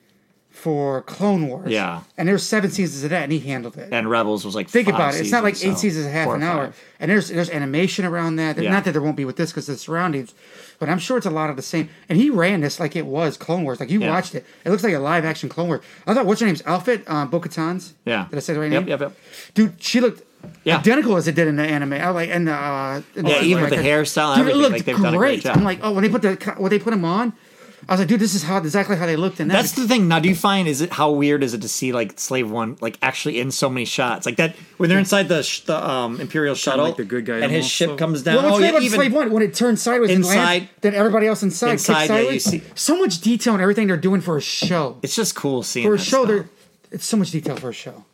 [0.51, 1.71] for Clone Wars.
[1.71, 2.03] Yeah.
[2.17, 3.91] and there's seven seasons of that, and he handled it.
[3.93, 5.21] and Rebels was like Think about it.
[5.21, 6.85] It's not like eight so seasons a half an hour, five.
[7.01, 8.59] and there's there's animation around that.
[8.59, 8.71] Yeah.
[8.73, 10.35] Not that there won't be with this because the surroundings,
[10.79, 11.89] but I'm sure it's a lot of the same.
[12.09, 13.81] And he ran this like it was Clone Wars.
[13.81, 14.11] Like you Yeah.
[14.11, 15.81] watched it, it looks like a live action Clone Wars.
[16.07, 17.95] I thought what's her name's outfit, um, Bo-Katan's.
[18.05, 18.27] Yeah.
[18.31, 18.89] Did I say the right Yep, name?
[18.89, 19.17] yep, yep.
[19.55, 20.23] Dude, she looked
[20.65, 20.79] Yeah.
[20.79, 21.95] identical as it did in the anime.
[21.95, 24.61] I like and the, uh, in Yeah, even with the hairstyle and Dude, it everything,
[24.63, 25.57] looked like, they've done a great job.
[25.57, 27.33] I'm like, oh, when they put the when they put him on,
[27.89, 29.55] I was like, dude, this is how exactly how they looked in that.
[29.55, 30.09] That's the thing.
[30.09, 32.77] Now, do you find is it how weird is it to see like Slave One
[32.83, 36.21] like actually in so many shots like that when they're inside the sh- the um,
[36.21, 38.37] Imperial shuttle, like the good guy and his ship so- comes down.
[38.37, 40.69] Well, what's oh yeah, about even Slave One when it turns sideways and Inside- lands,
[40.83, 42.45] then everybody else inside, Inside, kicks yeah, you sideways.
[42.45, 44.99] see- so much detail and everything they're doing for a show.
[45.03, 46.29] it's just cool seeing For a that show, stuff.
[46.29, 46.49] they're
[46.91, 48.05] it's so much detail for a show.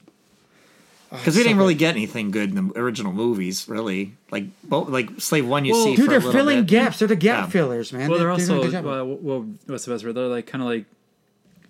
[1.15, 1.62] Oh, because we didn't good.
[1.62, 4.15] really get anything good in the original movies, really.
[4.31, 6.67] Like both, like Slave One, you Well, see Dude, for they're a filling bit.
[6.67, 6.99] gaps.
[6.99, 7.51] They're the gap Yeah.
[7.51, 8.11] fillers, man.
[8.11, 10.15] Well, they're doing a also uh, well, well, what's the best word?
[10.15, 10.87] They're like kind of like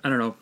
[0.03, 0.37] I don't know.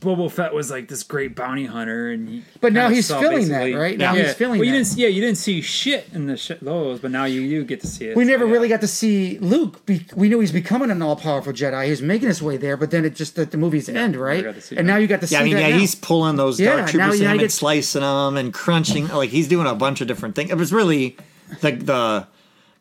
[0.00, 3.48] Boba Fett was like this great bounty hunter, and he But now he's saw filling
[3.48, 3.96] that, right?
[3.98, 4.24] Now yeah.
[4.24, 4.84] he's filling well, you that.
[4.84, 7.80] didn't, yeah, you didn't see shit in the sh- those, but now you do get
[7.80, 8.16] to see it.
[8.16, 8.52] we so, never yeah.
[8.52, 9.84] really got to see Luke.
[9.86, 11.86] Be, we knew he's becoming an all-powerful Jedi.
[11.88, 14.44] He's making his way there, but then it just the, the movies end, right?
[14.44, 14.92] got to see And that.
[14.92, 15.78] now you got to see Yeah, I mean, that yeah, now.
[15.78, 19.08] he's pulling those Yeah, dark now- troopers now in get- and slicing them and crunching.
[19.08, 20.50] Like he's doing a bunch of different things.
[20.50, 21.16] It was really
[21.62, 22.26] the the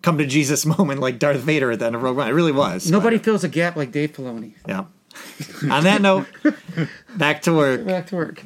[0.02, 2.28] come to Jesus moment, like Darth Vader at the end of Rogue One.
[2.28, 2.92] It really was.
[2.92, 4.54] Nobody But, fills a gap like Dave Filoni.
[4.68, 4.86] yeah.
[5.70, 6.28] On that note,
[7.16, 7.86] back to work.
[7.86, 8.44] Back to work.